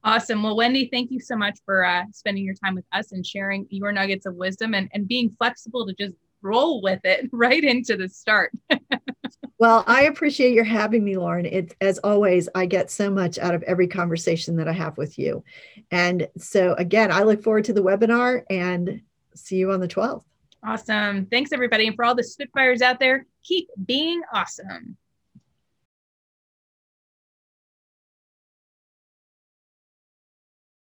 Awesome. 0.06 0.42
Well, 0.42 0.54
Wendy, 0.54 0.90
thank 0.92 1.10
you 1.10 1.18
so 1.18 1.34
much 1.34 1.58
for 1.64 1.82
uh, 1.82 2.04
spending 2.12 2.44
your 2.44 2.54
time 2.54 2.74
with 2.74 2.84
us 2.92 3.12
and 3.12 3.26
sharing 3.26 3.66
your 3.70 3.90
nuggets 3.90 4.26
of 4.26 4.34
wisdom 4.34 4.74
and, 4.74 4.90
and 4.92 5.08
being 5.08 5.34
flexible 5.38 5.86
to 5.86 5.94
just 5.94 6.14
roll 6.42 6.82
with 6.82 7.00
it 7.04 7.30
right 7.32 7.64
into 7.64 7.96
the 7.96 8.10
start. 8.10 8.52
well, 9.64 9.82
I 9.86 10.02
appreciate 10.02 10.52
your 10.52 10.64
having 10.64 11.02
me, 11.02 11.16
Lauren. 11.16 11.46
It's 11.46 11.74
as 11.80 11.96
always, 12.00 12.50
I 12.54 12.66
get 12.66 12.90
so 12.90 13.08
much 13.08 13.38
out 13.38 13.54
of 13.54 13.62
every 13.62 13.88
conversation 13.88 14.56
that 14.56 14.68
I 14.68 14.72
have 14.72 14.98
with 14.98 15.18
you. 15.18 15.42
And 15.90 16.28
so, 16.36 16.74
again, 16.74 17.10
I 17.10 17.22
look 17.22 17.42
forward 17.42 17.64
to 17.64 17.72
the 17.72 17.82
webinar 17.82 18.42
and 18.50 19.00
see 19.34 19.56
you 19.56 19.72
on 19.72 19.80
the 19.80 19.88
12th. 19.88 20.24
Awesome. 20.62 21.24
Thanks, 21.24 21.50
everybody. 21.50 21.86
And 21.86 21.96
for 21.96 22.04
all 22.04 22.14
the 22.14 22.22
Spitfires 22.22 22.82
out 22.82 23.00
there, 23.00 23.24
keep 23.42 23.70
being 23.86 24.20
awesome. 24.34 24.98